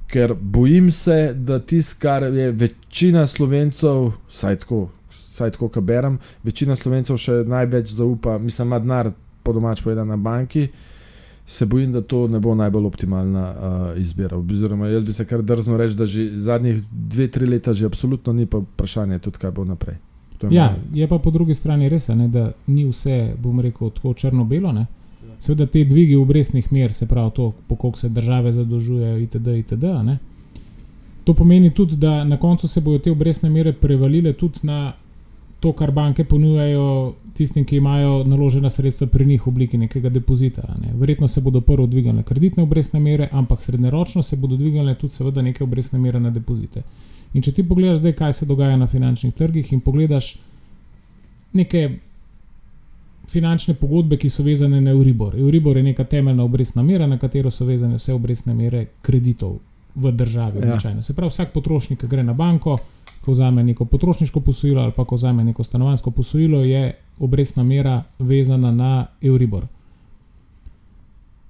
ker 0.08 0.34
bojim 0.34 0.92
se, 0.92 1.34
da 1.34 1.60
tisto, 1.60 1.96
kar 2.00 2.24
je 2.24 2.52
večina 2.52 3.28
slovencev, 3.28 4.12
vsaj 4.30 4.56
tako, 4.56 4.88
vsaj 5.10 5.52
tako, 5.52 5.70
kar 5.70 5.84
berem, 5.84 6.20
večina 6.44 6.76
slovencev 6.76 7.18
še 7.18 7.44
največ 7.48 7.96
zaupa, 7.98 8.38
mislim, 8.38 8.68
ima 8.68 8.80
denar 8.80 9.12
po 9.44 9.54
domač 9.54 9.82
povedano 9.84 10.16
na 10.16 10.18
banki. 10.18 10.68
Se 11.46 11.66
bojim, 11.66 11.92
da 11.92 12.02
to 12.02 12.28
ne 12.28 12.40
bo 12.40 12.56
najbolj 12.56 12.86
optimalna 12.86 13.56
uh, 13.92 14.02
izbira. 14.02 14.38
Oziroma, 14.38 14.88
jaz 14.88 15.04
bi 15.04 15.14
se 15.14 15.26
kar 15.26 15.42
drzno 15.42 15.78
reči, 15.78 15.96
da 15.96 16.06
že 16.06 16.30
zadnjih 16.36 16.82
dve, 16.92 17.28
tri 17.28 17.46
leta 17.46 17.74
že 17.74 17.86
absolutno 17.86 18.34
ni 18.34 18.46
pa 18.46 18.58
vprašanje, 18.60 19.20
tudi 19.20 19.38
kaj 19.38 19.52
bo 19.52 19.66
naprej. 19.66 19.96
To 20.38 20.48
je 20.48 20.56
Ja, 20.56 20.66
moje- 20.68 21.02
je 21.02 21.08
pa 21.08 21.18
po 21.18 21.32
drugi 21.32 21.54
strani 21.54 21.90
res, 21.90 22.10
a 22.10 22.16
ne, 22.16 22.28
da 22.28 22.46
ni 22.68 22.86
vse, 22.86 23.36
bom 23.38 23.60
rekel, 23.60 23.90
tako 23.90 24.14
črno-belo. 24.14 24.72
ne. 24.72 24.86
Seveda 25.40 25.66
te 25.66 25.84
dvigi 25.84 26.16
obrestnih 26.16 26.74
mer, 26.74 26.94
se 26.94 27.06
pravi 27.06 27.32
to, 27.32 27.54
po 27.68 27.76
koliko 27.76 27.98
se 27.98 28.10
države 28.10 28.52
zadolžujejo, 28.52 29.18
itd. 29.20 29.48
itd. 29.50 29.84
a 29.86 30.04
ne. 30.04 30.18
To 31.24 31.34
pomeni 31.34 31.70
tudi, 31.70 31.96
da 31.98 32.24
na 32.24 32.38
koncu 32.38 32.68
se 32.68 32.82
bodo 32.82 33.00
te 33.00 33.12
obrestne 33.12 33.50
mere 33.50 33.74
prevalile 33.74 34.34
tudi 34.34 34.60
na 34.64 34.94
to, 35.64 35.72
kar 35.72 35.92
banke 35.96 36.26
ponujajo 36.28 37.14
tistim, 37.34 37.64
ki 37.66 37.78
imajo 37.80 38.24
naložena 38.28 38.70
sredstva 38.70 39.08
pri 39.08 39.26
njih 39.26 39.46
v 39.46 39.50
obliki 39.50 39.78
nekega 39.78 40.10
depozita. 40.12 40.62
Ne. 40.82 40.92
Verjetno 41.00 41.28
se 41.28 41.42
bodo 41.42 41.62
prvo 41.62 41.86
dvigale 41.88 42.24
kreditne 42.24 42.64
obrestne 42.64 43.00
mere, 43.00 43.30
ampak 43.32 43.62
srednjeročno 43.62 44.22
se 44.22 44.36
bodo 44.36 44.58
dvigale 44.60 44.96
tudi 45.00 45.14
seveda 45.14 45.42
neke 45.42 45.64
obrestne 45.64 46.00
mere 46.00 46.20
na 46.20 46.30
depozite. 46.36 46.84
In 47.34 47.42
če 47.42 47.54
ti 47.56 47.64
pogledaš 47.64 48.02
zdaj, 48.04 48.14
kaj 48.14 48.34
se 48.34 48.46
dogaja 48.46 48.76
na 48.78 48.88
finančnih 48.88 49.34
trgih 49.34 49.72
in 49.74 49.80
pogledaš 49.82 50.34
neke 51.54 51.90
finančne 53.32 53.74
pogodbe, 53.80 54.20
ki 54.20 54.30
so 54.30 54.44
vezane 54.44 54.82
na 54.82 54.92
Euribor. 54.92 55.38
Euribor 55.40 55.80
je 55.80 55.84
neka 55.84 56.04
temeljna 56.04 56.44
obrestna 56.44 56.84
mera, 56.84 57.08
na 57.08 57.18
katero 57.18 57.52
so 57.52 57.66
vezane 57.66 57.96
vse 58.02 58.14
obrestne 58.14 58.54
mere 58.54 58.86
kreditov 59.02 59.62
v 59.96 60.12
državi. 60.12 60.60
Ja. 60.68 60.76
Ja. 60.76 61.02
Se 61.02 61.16
pravi, 61.16 61.32
vsak 61.32 61.54
potrošnik, 61.56 62.04
ki 62.04 62.12
gre 62.12 62.24
na 62.24 62.34
banko, 62.34 62.78
ko 63.24 63.32
vzame 63.32 63.64
neko 63.64 63.86
potrošniško 63.86 64.40
posojilo 64.40 64.82
ali 64.82 64.92
pa 64.96 65.06
ko 65.06 65.16
vzame 65.16 65.44
neko 65.44 65.64
stanovansko 65.64 66.12
posojilo, 66.12 66.64
je 66.64 66.92
obrestna 67.20 67.64
mera 67.64 68.04
vezana 68.20 68.72
na 68.72 69.06
Euribor. 69.22 69.68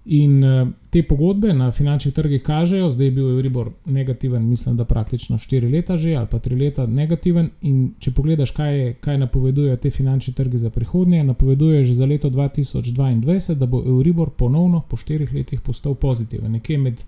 In 0.06 0.44
eh, 0.44 0.66
te 0.90 1.04
pogodbe 1.08 1.54
na 1.54 1.72
finančnih 1.72 2.14
trgih 2.14 2.42
kažejo, 2.44 2.90
zdaj 2.90 3.08
je 3.08 3.12
bil 3.12 3.30
Euribor 3.30 3.70
negativen, 3.86 4.50
mislim, 4.50 4.76
da 4.78 4.86
praktično 4.86 5.38
4 5.38 5.72
leta 5.72 5.96
že 5.96 6.16
ali 6.16 6.28
pa 6.28 6.40
3 6.40 6.60
leta 6.60 6.86
negativen. 6.86 7.50
In 7.62 7.94
če 8.00 8.12
pogledaš, 8.12 8.52
kaj, 8.52 8.80
je, 8.80 8.94
kaj 8.94 9.18
napovedujejo 9.18 9.78
te 9.78 9.90
finančni 9.90 10.34
trgi 10.34 10.58
za 10.58 10.70
prihodnje, 10.70 11.24
napovedujejo 11.24 11.84
že 11.84 11.94
za 11.94 12.06
leto 12.06 12.30
2022, 12.30 13.56
da 13.56 13.66
bo 13.66 13.84
Euribor 13.86 14.30
ponovno 14.30 14.82
po 14.90 14.98
4 14.98 15.34
letih 15.36 15.62
postal 15.62 15.96
pozitiven. 15.96 16.52
Nekje 16.52 16.78
med 16.78 17.06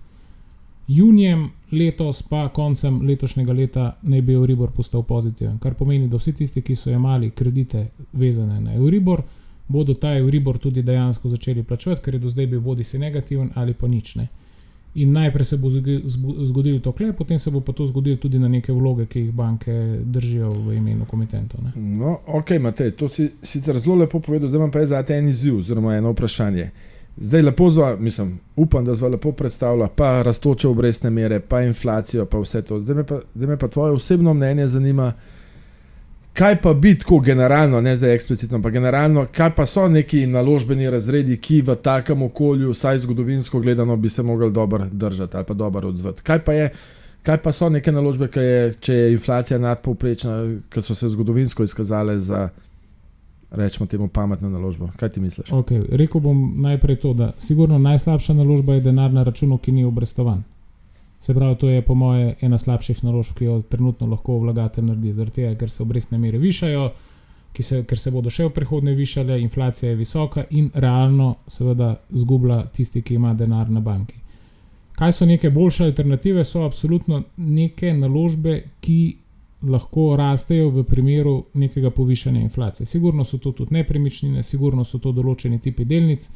junijem 0.87 1.49
letos 1.71 2.21
pa 2.21 2.49
koncem 2.49 3.01
letošnjega 3.01 3.53
leta 3.53 3.97
naj 4.01 4.21
bi 4.21 4.33
Euribor 4.33 4.71
postal 4.71 5.03
pozitiven. 5.03 5.57
Kar 5.59 5.73
pomeni, 5.73 6.07
da 6.07 6.17
vsi 6.17 6.33
tisti, 6.33 6.61
ki 6.61 6.75
so 6.75 6.91
imeli 6.91 7.29
kredite 7.29 7.87
vezane 8.13 8.61
na 8.61 8.73
Euribor, 8.73 9.23
bodo 9.67 9.93
ta 9.93 10.17
Euribor 10.17 10.57
tudi 10.57 10.83
dejansko 10.83 11.29
začeli 11.29 11.63
plačevati, 11.63 12.01
ker 12.01 12.15
je 12.15 12.19
do 12.19 12.29
zdaj 12.29 12.47
bil 12.47 12.59
bodi 12.61 12.83
si 12.83 12.99
negativen 12.99 13.49
ali 13.55 13.73
pa 13.73 13.87
nič. 13.87 14.15
Ne. 14.15 14.27
In 14.95 15.11
najprej 15.11 15.45
se 15.45 15.57
bo 15.57 15.69
zgodilo 16.45 16.79
to 16.79 16.91
kle, 16.91 17.13
potem 17.13 17.39
se 17.39 17.51
bo 17.51 17.59
pa 17.59 17.73
to 17.73 17.85
zgodilo 17.85 18.15
tudi 18.15 18.39
na 18.39 18.47
neke 18.47 18.73
vloge, 18.73 19.05
ki 19.05 19.19
jih 19.19 19.31
banke 19.31 19.73
držijo 20.03 20.51
v 20.51 20.77
imenu 20.77 21.05
komitentov. 21.05 21.63
Ne. 21.63 21.71
No, 21.75 22.19
ok, 22.27 22.51
Matej, 22.59 22.91
to 22.91 23.09
si 23.09 23.29
sicer 23.43 23.79
zelo 23.79 23.95
lepo 23.95 24.19
povedal, 24.19 24.47
zdaj 24.47 24.59
imam 24.59 24.71
pa 24.71 24.79
jaz 24.79 24.89
zate 24.89 25.17
en 25.17 25.27
izziv, 25.29 25.57
oziroma 25.59 25.97
eno 25.97 26.13
vprašanje. 26.15 26.69
Zdaj 27.17 27.41
lepo 27.41 27.69
zva, 27.69 27.95
mislim, 27.99 28.39
upam, 28.55 28.85
da 28.85 28.95
zva 28.95 29.09
lepo 29.09 29.31
predstavlja, 29.31 29.87
pa 29.87 30.21
rastoče 30.21 30.67
obrestne 30.67 31.09
mere, 31.09 31.39
pa 31.39 31.61
inflacijo, 31.61 32.25
pa 32.25 32.39
vse 32.39 32.61
to. 32.61 32.79
Zdaj 32.79 32.95
me 32.95 33.03
pa, 33.03 33.19
zdaj 33.35 33.47
me 33.47 33.57
pa 33.57 33.67
tvoje 33.67 33.91
osebno 33.91 34.33
mnenje 34.33 34.67
zanima, 34.67 35.13
kaj 36.33 36.57
pa 36.61 36.73
bi 36.73 36.99
tako 36.99 37.19
generalno, 37.19 37.81
ne 37.81 37.95
zdaj 37.97 38.15
eksplicitno, 38.15 38.61
pa 38.61 38.69
generalno, 38.69 39.27
kaj 39.31 39.55
pa 39.55 39.65
so 39.65 39.87
neki 39.87 40.25
naložbeni 40.27 40.89
razredi, 40.89 41.37
ki 41.37 41.61
v 41.61 41.75
takem 41.75 42.21
okolju, 42.21 42.73
vsaj 42.75 42.99
zgodovinsko 42.99 43.59
gledano, 43.59 43.95
bi 43.95 44.09
se 44.09 44.23
mogli 44.23 44.51
dobro 44.51 44.85
držati 44.91 45.37
ali 45.37 45.45
pa 45.45 45.53
dobro 45.53 45.87
odzvati. 45.87 46.21
Kaj 46.21 46.43
pa 46.43 46.53
je? 46.53 46.69
Kaj 47.23 47.37
pa 47.37 47.51
so 47.51 47.69
neke 47.69 47.91
naložbe, 47.91 48.27
je, 48.35 48.73
če 48.79 48.93
je 48.93 49.11
inflacija 49.11 49.59
nadpovprečna, 49.59 50.35
ki 50.69 50.81
so 50.81 50.95
se 50.95 51.09
zgodovinsko 51.09 51.63
izkazale 51.63 52.19
za, 52.19 52.49
rečemo 53.55 53.87
temu, 53.87 54.07
pametno 54.07 54.49
naložbo? 54.49 54.89
Kaj 54.97 55.09
ti 55.09 55.19
misliš? 55.19 55.49
Okay, 55.49 55.83
rekel 55.91 56.21
bom 56.21 56.61
najprej 56.61 56.99
to, 56.99 57.13
da 57.13 57.31
sigurno 57.37 57.79
najslabša 57.79 58.33
naložba 58.33 58.73
je 58.73 58.81
denar 58.81 59.13
na 59.13 59.23
računu, 59.23 59.57
ki 59.57 59.71
ni 59.71 59.85
obrestovan. 59.85 60.43
Se 61.19 61.33
pravi, 61.33 61.55
to 61.55 61.69
je 61.69 61.81
po 61.81 61.95
moje 61.95 62.35
ena 62.41 62.57
slabših 62.57 63.03
naložb, 63.03 63.37
ki 63.37 63.45
jo 63.45 63.61
trenutno 63.61 64.07
lahko 64.07 64.37
vlagatelj 64.39 64.85
naredi, 64.85 65.13
zaradi 65.13 65.35
tega, 65.35 65.55
ker 65.55 65.69
se 65.69 65.83
obrestne 65.83 66.17
mere 66.17 66.37
višajo, 66.37 66.89
se, 67.59 67.83
ker 67.87 67.97
se 67.97 68.11
bodo 68.11 68.29
še 68.29 68.49
v 68.49 68.53
prihodnje 68.53 68.93
višale, 68.93 69.39
inflacija 69.41 69.89
je 69.89 69.95
visoka 69.95 70.43
in 70.49 70.69
realno, 70.73 71.35
seveda, 71.47 71.95
zgublja 72.11 72.65
tisti, 72.73 73.01
ki 73.01 73.15
ima 73.15 73.33
denar 73.33 73.71
na 73.71 73.79
banki. 73.79 74.19
Kaj 74.95 75.11
so 75.11 75.25
neke 75.25 75.49
boljše 75.49 75.85
alternative? 75.85 76.43
So 76.43 76.63
absolutno 76.65 77.23
neke 77.37 77.93
naložbe, 77.93 78.61
ki 78.81 78.99
lahko 79.69 80.15
rastejo 80.15 80.69
v 80.69 80.83
primeru 80.83 81.45
nekega 81.53 81.89
povišanja 81.89 82.41
inflacije. 82.41 82.85
Sigurno 82.85 83.23
so 83.23 83.37
to 83.37 83.51
tudi 83.51 83.73
nepremičnine, 83.73 84.43
sigurno 84.43 84.83
so 84.83 84.99
to 84.99 85.11
določeni 85.11 85.59
tipi 85.59 85.85
delnic, 85.85 86.29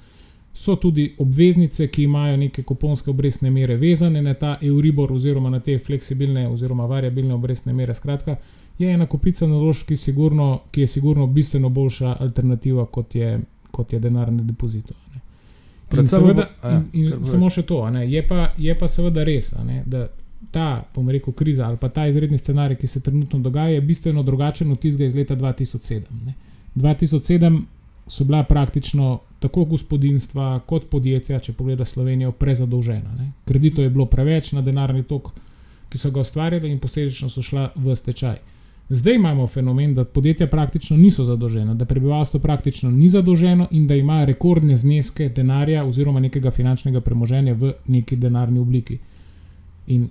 so 0.53 0.75
tudi 0.75 1.15
obveznice, 1.17 1.87
ki 1.87 2.03
imajo 2.03 2.37
neke 2.37 2.63
kuponske 2.63 3.09
obrestne 3.09 3.49
mere 3.49 3.77
vezane 3.77 4.21
na 4.21 4.33
ta 4.33 4.57
Euribor 4.61 5.13
oziroma 5.13 5.49
na 5.49 5.59
te 5.59 5.77
fleksibilne 5.79 6.47
oziroma 6.49 6.85
variabilne 6.85 7.33
obrestne 7.33 7.73
mere. 7.73 7.93
Skratka, 7.93 8.35
je 8.79 8.93
ena 8.93 9.05
kupica 9.05 9.47
naložb, 9.47 9.87
ki, 9.87 9.95
sigurno, 9.95 10.61
ki 10.71 10.81
je 10.81 10.87
sigurno 10.87 11.27
bistveno 11.27 11.69
boljša 11.69 12.15
alternativa 12.19 12.85
kot 12.85 13.15
je, 13.15 13.39
kot 13.71 13.93
je 13.93 13.99
denar 13.99 14.31
na 14.31 14.43
depozitu. 14.43 14.93
Predvsem 15.89 16.19
seveda, 16.19 16.49
bo- 16.61 16.67
a 16.67 16.71
ja, 16.71 16.81
in, 16.93 17.05
in 17.13 17.23
samo 17.23 17.49
še 17.49 17.63
to, 17.65 17.81
ne, 17.89 18.05
je, 18.11 18.21
pa, 18.27 18.53
je 18.57 18.75
pa 18.77 18.87
seveda 18.87 19.23
res, 19.25 19.53
ne, 19.65 19.83
da 19.85 20.07
ta, 20.51 20.83
bom 20.95 21.09
rekel, 21.09 21.33
kriza 21.33 21.67
ali 21.67 21.77
pa 21.77 21.89
ta 21.89 22.07
izredni 22.07 22.37
scenarij, 22.37 22.77
ki 22.77 22.87
se 22.87 22.99
trenutno 22.99 23.39
dogaja, 23.39 23.69
je 23.69 23.81
bistveno 23.81 24.23
drugačen 24.23 24.71
od 24.71 24.79
tistega 24.79 25.05
iz 25.05 25.15
leta 25.15 25.35
2007. 25.35 26.01
Ne. 26.25 26.33
2007 26.75 27.61
so 28.07 28.23
bila 28.23 28.43
praktično 28.43 29.19
tako 29.39 29.65
gospodinstva 29.65 30.59
kot 30.65 30.89
podjetja, 30.89 31.39
če 31.39 31.53
pogleda 31.53 31.85
Slovenijo, 31.85 32.31
prezadolžena. 32.31 33.15
Ne. 33.17 33.31
Kreditov 33.45 33.83
je 33.83 33.89
bilo 33.89 34.05
preveč 34.05 34.51
na 34.51 34.61
denarni 34.61 35.03
tok, 35.03 35.31
ki 35.89 35.97
so 35.97 36.11
ga 36.11 36.21
ustvarjali, 36.21 36.71
in 36.71 36.79
posledično 36.79 37.29
so 37.29 37.41
šla 37.45 37.69
v 37.75 37.95
stečaj. 37.95 38.39
Zdaj 38.89 39.15
imamo 39.15 39.47
fenomen, 39.47 39.93
da 39.93 40.03
podjetja 40.03 40.47
praktično 40.47 40.97
niso 40.97 41.23
zadolžena, 41.23 41.73
da 41.73 41.85
prebivalstvo 41.85 42.39
praktično 42.39 42.89
ni 42.91 43.07
zadolženo 43.09 43.67
in 43.71 43.87
da 43.87 43.95
ima 43.95 44.23
rekordne 44.25 44.75
zneske 44.75 45.29
denarja 45.29 45.83
oziroma 45.85 46.19
nekega 46.19 46.51
finančnega 46.51 47.01
premoženja 47.01 47.53
v 47.53 47.73
neki 47.87 48.15
denarni 48.15 48.59
obliki. 48.59 48.97
In 49.87 50.07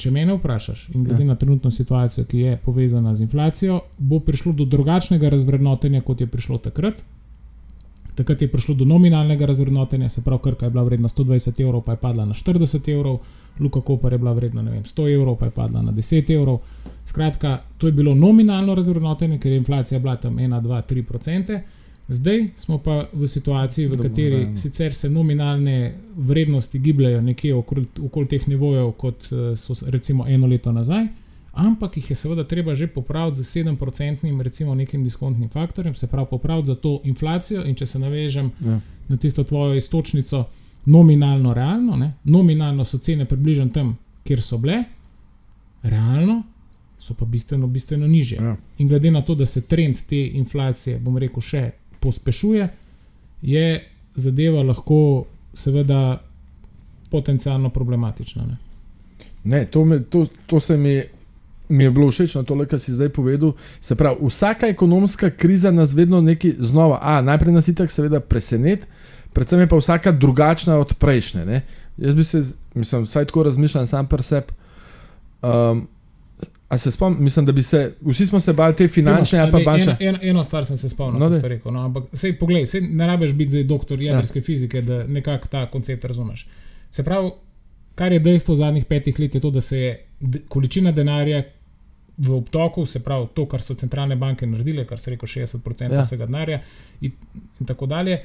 če 0.00 0.10
me 0.10 0.24
vprašaš, 0.34 0.88
in 0.94 1.04
glede 1.04 1.22
Ja. 1.22 1.28
na 1.28 1.34
trenutno 1.36 1.70
situacijo, 1.70 2.24
ki 2.24 2.38
je 2.38 2.56
povezana 2.64 3.14
z 3.14 3.26
inflacijo, 3.26 3.80
bo 3.98 4.20
prišlo 4.20 4.52
do 4.52 4.64
drugačnega 4.64 5.28
razvrednotenja, 5.28 6.00
kot 6.00 6.20
je 6.20 6.26
prišlo 6.26 6.58
takrat. 6.58 7.04
Takrat 8.14 8.42
je 8.42 8.48
prišlo 8.48 8.74
do 8.74 8.84
nominalnega 8.84 9.46
razvrednotenja, 9.46 10.08
se 10.08 10.22
pravi, 10.22 10.42
Krka 10.42 10.66
je 10.66 10.70
bila 10.70 10.82
vredna 10.84 11.08
120 11.08 11.60
evrov, 11.62 11.82
pa 11.82 11.92
je 11.92 12.00
padla 12.02 12.24
na 12.24 12.34
40 12.34 12.88
evrov, 12.92 13.20
Luka 13.60 13.80
Koper 13.80 14.12
je 14.12 14.18
bila 14.18 14.32
vredna 14.32 14.62
vem, 14.62 14.82
100 14.84 15.06
evrov, 15.14 15.36
pa 15.36 15.46
je 15.46 15.50
padla 15.50 15.82
na 15.82 15.92
10 15.92 16.30
evrov. 16.30 16.58
Skratka, 17.04 17.60
to 17.78 17.86
je 17.86 17.92
bilo 17.92 18.14
nominalno 18.14 18.74
razvrednotenje, 18.74 19.38
ker 19.38 19.52
je 19.52 19.58
inflacija 19.58 19.98
bila 20.00 20.16
tam 20.16 20.36
1, 20.36 20.60
2, 20.60 20.82
3 20.90 21.02
procente. 21.02 21.62
Zdaj 22.10 22.48
smo 22.56 22.78
pa 22.78 23.04
v 23.12 23.26
situaciji, 23.26 23.86
v 23.86 23.98
kateri 24.02 24.30
Dolgoročno. 24.30 24.56
sicer 24.56 24.94
se 24.94 25.10
nominalne 25.10 25.94
vrednosti 26.16 26.78
gibljajo 26.78 27.20
nekje 27.22 27.54
okoli, 27.54 27.84
okoli 28.02 28.28
teh 28.28 28.48
nivojev, 28.48 28.92
kot 28.92 29.28
eh, 29.32 29.56
so 29.56 29.74
recimo 29.86 30.26
eno 30.28 30.46
leto 30.46 30.72
nazaj, 30.72 31.06
ampak 31.52 31.96
jih 31.96 32.10
je 32.10 32.16
seveda 32.16 32.44
treba 32.44 32.74
že 32.74 32.86
popraviti 32.86 33.42
z 33.42 33.62
7-procentnim, 33.62 34.40
recimo 34.40 34.74
nekim 34.74 35.04
diskontnim 35.04 35.48
faktorjem, 35.48 35.94
se 35.94 36.06
pravi 36.06 36.26
popraviti 36.30 36.66
za 36.66 36.74
to 36.74 37.00
inflacijo. 37.04 37.64
In 37.64 37.74
če 37.74 37.86
se 37.86 37.98
navežem 37.98 38.50
Ja. 38.66 38.80
na 39.08 39.16
tisto 39.16 39.44
tvojo 39.44 39.74
istočnico, 39.74 40.44
nominalno, 40.86 41.54
realno, 41.54 41.96
ne? 41.96 42.12
nominalno 42.24 42.84
so 42.84 42.98
cene 42.98 43.24
približno 43.24 43.68
tam, 43.68 43.98
kjer 44.24 44.42
so 44.42 44.58
bile, 44.58 44.84
realno 45.82 46.42
so 46.98 47.14
pa 47.14 47.24
bistveno, 47.24 47.66
bistveno 47.66 48.06
nižje. 48.06 48.38
Ja. 48.42 48.56
In 48.78 48.88
glede 48.88 49.10
na 49.10 49.22
to, 49.22 49.34
da 49.34 49.46
se 49.46 49.60
trend 49.60 49.96
te 50.08 50.26
inflacije, 50.26 50.98
bom 50.98 51.16
rekel, 51.18 51.40
še 51.40 51.70
pospešuje, 52.00 52.68
je 53.42 53.84
zadeva 54.14 54.62
lahko, 54.62 55.24
seveda, 55.54 56.20
potencialno 57.10 57.70
problematična. 57.70 58.44
Ne? 58.46 58.56
Ne, 59.44 59.64
to, 59.66 59.84
me, 59.84 60.02
to, 60.02 60.26
to 60.46 60.60
se 60.60 60.76
mi, 60.76 61.02
mi 61.68 61.84
je 61.84 61.90
bilo 61.90 62.10
všeč 62.10 62.34
na 62.34 62.42
to, 62.42 62.58
kar 62.66 62.80
si 62.80 62.92
zdaj 62.92 63.08
povedal. 63.08 63.52
Se 63.80 63.94
pravi, 63.94 64.26
vsaka 64.28 64.68
ekonomska 64.68 65.30
kriza 65.30 65.70
nas 65.70 65.94
vedno 65.94 66.20
nekaj 66.20 66.54
znova, 66.58 66.98
a 67.02 67.20
najprej 67.22 67.54
nas 67.54 67.68
itak 67.68 67.90
seveda 67.90 68.20
preseneti, 68.20 68.86
predvsem 69.32 69.60
je 69.60 69.68
pa 69.68 69.76
vsaka 69.76 70.12
drugačna 70.12 70.78
od 70.78 70.94
prejšnje. 70.94 71.46
Ne? 71.46 71.62
Jaz 71.96 72.14
bi 72.14 72.24
se, 72.24 72.42
mislim, 72.74 73.02
vsaj 73.04 73.24
tako 73.24 73.42
razmišljam, 73.42 73.86
sam 73.86 74.06
per 74.06 74.22
sebi. 74.22 74.52
Um, 75.42 75.86
a 76.70 76.78
se 76.78 76.90
spomnim, 76.90 77.24
mislim, 77.24 77.46
da 77.46 77.52
bi 77.52 77.62
se, 77.62 77.94
vsi 78.00 78.26
smo 78.26 78.40
se 78.40 78.52
bali 78.52 78.76
te 78.76 78.88
finančne 78.88 79.38
ali 79.38 79.50
pa 79.50 79.58
Ne, 79.58 79.64
bančne. 79.64 79.96
Eno, 80.00 80.08
eno, 80.08 80.18
eno 80.22 80.44
stvar 80.44 80.64
sem 80.64 80.76
se 80.76 80.88
spomnil, 80.88 81.18
No, 81.20 81.28
da 81.28 81.48
rekel. 81.48 81.72
No, 81.72 81.80
ampak 81.84 82.04
sej, 82.12 82.36
poglej, 82.38 82.66
sej 82.66 82.80
ne 82.80 83.06
rabiš 83.06 83.34
biti 83.34 83.50
zdaj 83.50 83.64
doktor 83.64 84.02
jedrske 84.02 84.38
ja. 84.38 84.42
fizike, 84.42 84.82
da 84.82 85.06
nekako 85.06 85.48
ta 85.48 85.64
koncept 85.70 86.04
razumeš. 86.04 86.46
Se 86.90 87.02
pravi, 87.04 87.30
kar 87.94 88.12
je 88.12 88.18
dejstvo 88.18 88.54
v 88.54 88.58
zadnjih 88.58 88.84
petih 88.84 89.18
let, 89.20 89.34
je 89.34 89.40
to, 89.40 89.50
da 89.50 89.60
se 89.60 89.78
je 89.78 90.06
količina 90.48 90.92
denarja 90.92 91.42
v 92.18 92.34
obtoku, 92.36 92.86
se 92.86 93.02
pravi 93.02 93.26
to, 93.34 93.46
kar 93.48 93.62
so 93.62 93.74
centralne 93.74 94.16
banke 94.16 94.46
naredile, 94.46 94.86
kar 94.86 94.98
se 94.98 95.10
reko 95.10 95.26
60% 95.26 95.90
Ja. 95.90 95.94
ja. 95.94 96.02
vsega 96.04 96.26
denarja 96.26 96.60
in, 97.00 97.10
in 97.60 97.66
tako 97.66 97.86
dalje, 97.86 98.22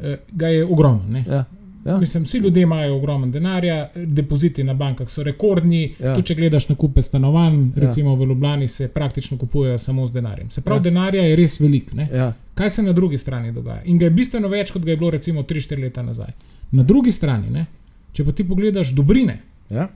eh, 0.00 0.16
ga 0.32 0.46
je 0.48 0.64
ogromno. 0.64 1.02
ne. 1.08 1.24
Ja, 1.28 1.44
ja. 1.84 1.96
Mislim, 1.98 2.22
vsi 2.22 2.38
ljudje 2.38 2.62
imajo 2.62 2.96
ogromno 2.96 3.26
denarja, 3.28 3.76
depoziti 3.96 4.64
na 4.64 4.74
bankah 4.74 5.08
so 5.08 5.22
rekordni. 5.22 5.94
Ja. 5.94 6.06
Ja. 6.06 6.14
Tudi, 6.14 6.26
če 6.26 6.34
gledaš 6.34 6.68
na 6.68 6.74
kupe 6.76 7.02
stanovanj, 7.02 7.54
Ja. 7.54 7.72
ja. 7.74 7.80
recimo 7.80 8.14
v 8.14 8.24
Ljubljani, 8.24 8.68
se 8.68 8.88
praktično 8.88 9.38
kupujejo 9.38 9.78
samo 9.78 10.06
z 10.06 10.12
denarjem. 10.12 10.50
Se 10.50 10.60
pravi, 10.60 10.76
Ja. 10.76 10.80
ja. 10.80 10.84
denarja 10.84 11.22
je 11.22 11.36
res 11.36 11.60
velik. 11.60 11.92
Ne? 11.94 12.08
Ja, 12.14 12.32
Kaj 12.54 12.70
se 12.70 12.82
na 12.82 12.92
drugi 12.92 13.18
strani 13.18 13.52
dogaja? 13.52 13.82
In 13.84 13.98
ga 13.98 14.04
je 14.04 14.10
bistveno 14.12 14.48
več, 14.48 14.70
kot 14.70 14.82
ga 14.82 14.90
je 14.90 14.96
bilo 14.96 15.10
recimo 15.10 15.42
3-4 15.42 15.80
leta 15.80 16.02
nazaj. 16.02 16.32
Na 16.72 16.82
drugi 16.84 17.10
strani, 17.12 17.50
ne? 17.50 17.66
če 18.12 18.24
pa 18.24 18.32
ti 18.32 18.44
pogledaš 18.44 18.90
dobrine, 18.90 19.38
ja, 19.70 19.88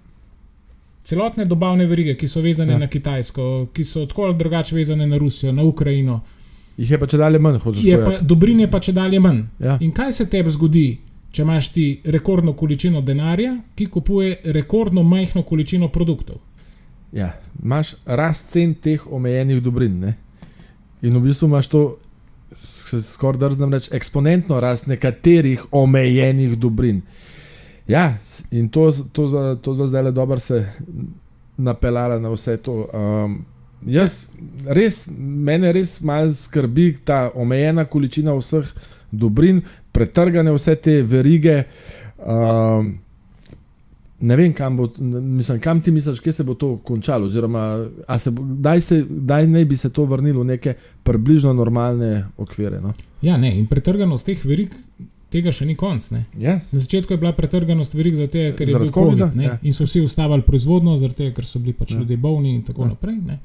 celotne 1.04 1.44
dobavne 1.44 1.86
verige, 1.86 2.14
ki 2.14 2.26
so 2.26 2.40
vezane 2.40 2.72
Ja. 2.72 2.74
ja. 2.74 2.78
na 2.78 2.86
Kitajsko, 2.88 3.44
ki 3.72 3.84
so 3.84 4.06
tako 4.06 4.22
ali 4.22 4.36
drugače 4.36 4.76
vezane 4.76 5.06
na 5.06 5.18
Rusijo, 5.18 5.52
na 5.52 5.62
Ukrajino, 5.62 6.20
jih 6.76 6.90
je 6.90 6.98
pa 6.98 7.06
če 7.06 7.18
dalje 7.18 7.38
manj, 7.38 7.58
hočeš 7.58 7.84
je 7.84 7.96
pa, 7.96 8.04
povedati. 8.04 8.26
dobrine 8.26 8.70
pa 8.70 8.80
če 8.80 8.92
dalje 8.92 9.20
manj. 9.20 9.42
Ja. 9.60 9.76
In 9.80 9.92
kaj 9.92 10.12
se 10.12 10.26
tebi 10.26 10.50
zgodi, 10.50 10.86
če 11.34 11.42
imaš 11.42 11.68
ti 11.74 11.84
rekordno 12.04 12.52
količino 12.54 13.00
denarja, 13.02 13.56
ki 13.74 13.88
kupuje 13.90 14.36
rekordno 14.54 15.02
majhno 15.02 15.42
količino 15.42 15.88
produktov? 15.90 16.38
Ja, 17.12 17.32
imaš 17.62 17.94
rast 18.06 18.50
cen 18.50 18.74
teh 18.74 19.02
omejenih 19.06 19.62
dobrin. 19.62 19.98
Ne? 20.00 20.14
In 21.02 21.16
v 21.18 21.24
bistvu 21.26 21.50
imaš 21.50 21.68
to, 21.72 21.82
skoraj 22.54 23.42
drznem 23.42 23.74
reči, 23.74 23.90
eksponentno 23.94 24.60
rast 24.62 24.86
nekaterih 24.86 25.66
omejenih 25.74 26.54
dobrin. 26.58 27.02
Ja, 27.90 28.16
in 28.50 28.70
to, 28.72 28.88
to, 29.12 29.28
to 29.62 29.74
za 29.74 29.88
zdaj 29.90 30.02
le 30.02 30.12
dobro 30.12 30.38
se 30.40 30.64
napeljala 31.56 32.18
na 32.18 32.30
vse 32.32 32.56
to. 32.56 32.86
Um, 32.94 33.42
jaz, 33.86 34.26
res, 34.66 35.04
mene 35.18 35.72
res 35.72 35.98
malo 36.00 36.32
skrbi 36.32 36.94
ta 37.04 37.28
omejena 37.34 37.84
količina 37.84 38.34
vseh 38.38 38.70
dobrin, 39.10 39.62
pretrgane 39.94 40.52
vse 40.52 40.74
te 40.76 40.98
verige. 41.04 41.62
Um, 42.18 42.94
Ne 44.20 44.36
vem, 44.36 44.52
kam, 44.52 44.76
bo, 44.76 44.86
mislim, 45.20 45.58
kam 45.60 45.80
ti 45.82 45.90
misliš, 45.90 46.20
kje 46.20 46.32
se 46.32 46.44
bo 46.44 46.54
to 46.54 46.76
končalo, 46.78 47.26
oziroma 47.26 47.64
se 48.18 48.30
bo, 48.30 48.42
kdaj, 48.54 48.80
se, 48.80 49.00
kdaj 49.10 49.46
naj 49.46 49.64
bi 49.64 49.76
se 49.76 49.90
to 49.90 50.04
vrnilo 50.04 50.40
v 50.40 50.46
neke 50.46 50.72
približno 51.02 51.52
normalne 51.52 52.10
okvire. 52.38 52.78
No? 52.80 52.94
Ja, 53.22 53.36
ne, 53.36 53.50
in 53.58 53.66
pretrganost 53.66 54.24
teh 54.24 54.40
verig, 54.44 54.72
tega 55.28 55.52
še 55.52 55.66
ni 55.66 55.74
konc. 55.76 56.06
Ne. 56.14 56.22
Yes. 56.38 56.70
Na 56.72 56.80
začetku 56.80 57.12
je 57.12 57.20
bila 57.20 57.34
pretrganost 57.36 57.92
verig 57.94 58.14
zato, 58.16 58.38
ker 58.56 58.64
je 58.64 58.72
Zaradi 58.72 58.86
bil 58.86 58.94
COVID 58.94 59.18
covida, 59.18 59.28
ne, 59.34 59.44
ja. 59.44 59.58
in 59.62 59.76
so 59.76 59.84
vsi 59.84 60.00
ustavili 60.00 60.46
proizvodnjo, 60.46 60.96
zato 60.96 61.28
ker 61.34 61.44
so 61.44 61.60
bili 61.60 61.74
pač 61.74 61.90
Ja. 61.90 61.96
ja. 61.96 62.00
ljudje 62.00 62.16
bolni 62.16 62.54
in 62.54 62.62
tako 62.62 62.82
Ja. 62.82 62.86
ja. 62.86 62.94
naprej. 62.94 63.18
Ne. 63.26 63.38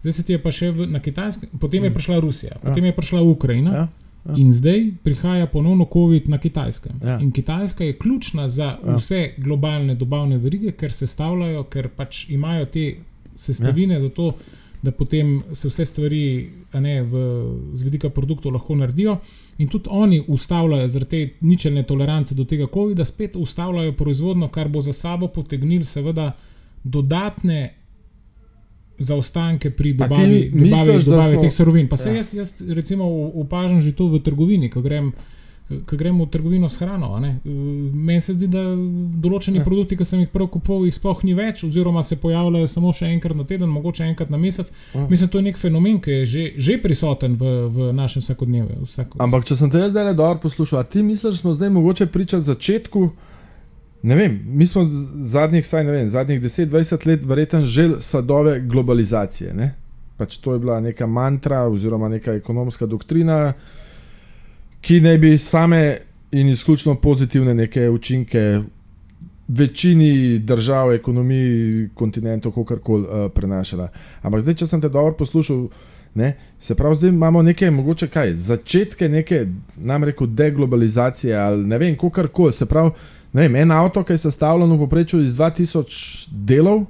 Zdaj 0.00 0.12
se 0.12 0.22
ti 0.22 0.32
je 0.32 0.42
pa 0.42 0.50
še 0.50 0.72
v, 0.72 0.88
na 0.90 0.98
Kitajskem, 1.00 1.54
potem 1.60 1.84
je 1.84 1.90
Mm. 1.90 1.94
prišla 1.94 2.18
Rusija, 2.20 2.58
potem 2.64 2.84
je 2.84 2.96
prišla 2.96 3.22
Ukrajina. 3.22 3.70
Ja, 3.76 3.86
Ja. 4.28 4.34
In 4.36 4.52
zdaj 4.52 4.90
prihaja 5.02 5.46
ponovno 5.46 5.86
COVID 5.92 6.28
na 6.28 6.38
Kitajskem. 6.38 7.00
Ja. 7.04 7.18
In 7.20 7.32
Kitajska 7.32 7.84
je 7.84 7.98
ključna 7.98 8.48
za 8.48 8.64
Ja. 8.86 8.94
vse 8.96 9.30
globalne 9.36 9.94
dobavne 9.94 10.38
verige, 10.38 10.72
ker 10.72 10.92
se 10.92 11.06
stavljajo, 11.06 11.64
ker 11.64 11.88
pač 11.88 12.28
imajo 12.30 12.66
te 12.66 12.94
sestavine 13.34 13.94
ja. 13.94 14.00
za 14.00 14.08
to, 14.08 14.32
da 14.82 14.90
potem 14.90 15.42
se 15.52 15.68
vse 15.68 15.84
stvari 15.84 16.50
ne, 16.72 17.02
v, 17.02 17.22
z 17.74 17.82
vidika 17.82 18.10
produktov 18.10 18.52
lahko 18.52 18.74
naredijo. 18.74 19.16
In 19.58 19.68
tudi 19.68 19.88
oni 19.90 20.22
ustavljajo, 20.28 20.88
zaradi 20.88 21.10
te 21.10 21.46
ničelne 21.46 21.82
tolerance 21.82 22.34
do 22.34 22.44
tega 22.44 22.66
COVID-a, 22.74 23.04
spet 23.04 23.36
ustavljajo 23.36 23.92
proizvodnjo, 23.92 24.48
kar 24.48 24.68
bo 24.68 24.80
za 24.80 24.92
sabo 24.92 25.28
potegnil 25.28 25.84
seveda 25.84 26.32
dodatne 26.84 27.74
zaostanke 28.98 29.70
pri 29.70 29.92
ti 29.92 29.98
dobavi, 29.98 30.50
misliš, 30.54 30.70
dobavi, 30.70 31.04
dobavi 31.04 31.32
smo- 31.32 31.42
teh 31.42 31.52
surovin. 31.52 31.88
Pa 31.88 31.96
se 31.96 32.08
Ja. 32.08 32.12
ja. 32.12 32.16
jaz, 32.16 32.34
jaz 32.34 32.48
recimo 32.68 33.04
opažam 33.34 33.80
že 33.80 33.92
to 33.92 34.06
v 34.06 34.18
trgovini, 34.20 34.68
ko 34.68 34.80
grem. 34.80 35.12
Ko 35.84 35.96
gremo 35.96 36.24
v 36.24 36.30
trgovino 36.30 36.68
s 36.68 36.76
hrano, 36.76 37.08
meni 37.92 38.20
se 38.20 38.34
zdi, 38.34 38.46
da 38.46 38.60
določeni 39.18 39.58
Ja. 39.58 39.64
produkti, 39.64 39.96
ki 39.96 40.04
sem 40.04 40.20
jih 40.20 40.28
prej 40.28 40.46
kupoval, 40.48 40.84
jih 40.84 40.94
sploh 40.94 41.24
ni 41.24 41.34
več, 41.34 41.64
oziroma 41.64 42.02
se 42.02 42.14
pojavljajo 42.16 42.66
samo 42.66 42.92
še 42.92 43.06
enkrat 43.06 43.34
na 43.34 43.42
teden, 43.44 43.68
mogoče 43.68 44.04
enkrat 44.04 44.30
na 44.30 44.36
mesec. 44.36 44.70
Ja. 44.94 45.06
Mislim, 45.10 45.28
to 45.28 45.38
je 45.38 45.42
nek 45.42 45.58
fenomen, 45.58 45.98
ki 45.98 46.10
je 46.12 46.24
že, 46.24 46.52
že 46.56 46.78
prisoten 46.78 47.34
v, 47.34 47.42
v 47.66 47.92
našem 47.92 48.22
vsakodnevju. 48.22 48.78
Vsako, 48.84 49.18
Ampak, 49.18 49.44
če 49.44 49.56
sem 49.56 49.66
te 49.68 49.90
zdaj 49.90 50.14
dobro 50.14 50.38
poslušal, 50.40 50.84
ti 50.84 51.02
misliš, 51.02 51.34
da 51.34 51.38
smo 51.38 51.54
zdaj 51.54 51.70
mogoče 51.72 52.06
priča 52.06 52.38
začetku? 52.40 53.10
Ne 54.02 54.16
vem, 54.16 54.40
mi 54.46 54.66
smo 54.66 54.84
zadnjih, 55.32 55.66
saj 55.66 55.84
ne 55.84 55.92
vem, 55.92 56.08
zadnjih 56.08 56.42
10-20 56.42 57.06
let 57.06 57.24
verjetno 57.24 57.64
že 57.66 57.88
sadove 58.00 58.60
globalizacije. 58.60 59.54
Ne? 59.54 59.74
Pač 60.16 60.38
to 60.38 60.52
je 60.52 60.58
bila 60.58 60.80
neka 60.80 61.06
mantra 61.06 61.62
oziroma 61.68 62.08
neka 62.08 62.32
ekonomska 62.32 62.86
doktrina, 62.86 63.52
ki 64.80 65.00
naj 65.00 65.18
bi 65.18 65.38
same 65.38 65.98
in 66.30 66.48
izključno 66.48 66.94
pozitivne 66.94 67.54
neke 67.54 67.88
učinke 67.90 68.60
večini 69.48 70.38
držav, 70.38 70.92
ekonomij, 70.92 71.88
kontinentov, 71.94 72.52
kako 72.52 72.78
koli 72.82 73.02
uh, 73.02 73.30
prenašala. 73.34 73.88
Ampak 74.22 74.42
zdaj, 74.42 74.54
če 74.54 74.66
sem 74.66 74.80
te 74.80 74.88
dobro 74.88 75.14
poslušal, 75.18 75.68
ne, 76.14 76.32
se 76.58 76.74
pravi, 76.74 76.96
zdaj 76.96 77.10
imamo 77.10 77.42
neke, 77.42 77.70
mogoče 77.70 78.08
kaj, 78.08 78.34
začetke 78.34 79.08
neke, 79.08 79.46
nam 79.76 80.04
reko, 80.04 80.26
deglobalizacije 80.26 81.36
ali 81.36 81.66
ne 81.66 81.78
vem, 81.78 81.96
kako 81.96 82.28
koli. 82.28 82.52
Se 82.52 82.66
pravi, 82.66 82.90
ne 83.36 83.42
vem, 83.42 83.56
en 83.56 83.72
avto, 83.72 84.00
ki 84.04 84.14
je 84.14 84.18
sestavljen 84.18 84.70
v 84.72 84.78
povprečju 84.80 85.20
iz 85.22 85.34
2000 85.36 86.28
delov, 86.48 86.86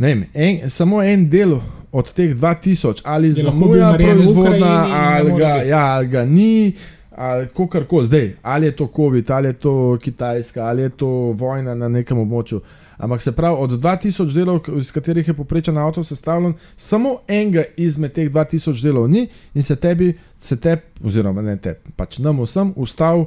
ne 0.00 0.12
vem, 0.14 0.22
en, 0.32 0.70
samo 0.72 1.02
en 1.04 1.26
del 1.28 1.58
od 1.92 2.12
teh 2.16 2.32
2000 2.32 3.02
ali 3.04 3.32
zamuja 3.36 3.92
proizvodna, 3.98 4.30
Ukrajini 4.40 4.56
in 4.56 4.62
ne 4.62 4.96
ali 4.96 5.34
ga, 5.36 5.52
ja, 5.68 5.82
ali 5.96 6.08
ga 6.08 6.24
ni. 6.24 6.72
Ali 7.18 7.48
kako 7.48 7.80
koli, 7.88 8.06
zdaj, 8.06 8.28
ali 8.42 8.66
je 8.66 8.76
to 8.76 8.86
COVID, 8.96 9.30
ali 9.30 9.48
je 9.48 9.52
to 9.52 9.98
Kitajska, 10.02 10.64
ali 10.64 10.82
je 10.82 10.88
to 10.88 11.06
vojna 11.34 11.74
na 11.74 11.88
nekem 11.88 12.18
območju. 12.18 12.60
Ampak 12.96 13.22
se 13.22 13.32
pravi, 13.32 13.56
od 13.58 13.70
2000 13.70 14.34
delov, 14.34 14.60
iz 14.78 14.92
katerih 14.92 15.28
je 15.28 15.34
poprečen 15.34 15.78
avto 15.78 16.04
sestavljen, 16.04 16.54
samo 16.76 17.16
enega 17.28 17.64
izmed 17.76 18.12
teh 18.12 18.30
2000 18.30 18.82
delov 18.82 19.10
ni 19.10 19.26
in 19.54 19.62
se 19.62 19.76
tebi, 19.76 20.14
se 20.38 20.60
tebi, 20.60 20.82
oziroma 21.04 21.42
ne 21.42 21.56
tebi, 21.56 21.92
pač 21.96 22.18
nam 22.22 22.38
vsem 22.46 22.72
ustav, 22.76 23.20
uh, 23.20 23.26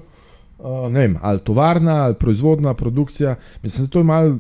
ne 0.90 1.00
vem, 1.00 1.18
ali 1.22 1.40
tovarna, 1.40 1.96
ali 2.04 2.14
proizvodna 2.14 2.74
produkcija. 2.74 3.36
Mislim, 3.64 3.86
da 3.86 3.92
to 3.92 4.00
je 4.00 4.04
malo, 4.04 4.38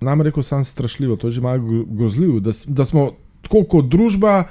nam 0.00 0.22
rekel, 0.22 0.42
sam 0.42 0.64
strašljivo, 0.64 1.16
to 1.16 1.26
je 1.26 1.30
že 1.30 1.40
malo 1.40 1.58
gro- 1.58 1.84
grozljivo, 1.88 2.40
da, 2.40 2.50
da 2.66 2.84
smo 2.84 3.10
tako 3.42 3.64
kot 3.64 3.84
družba 3.84 4.44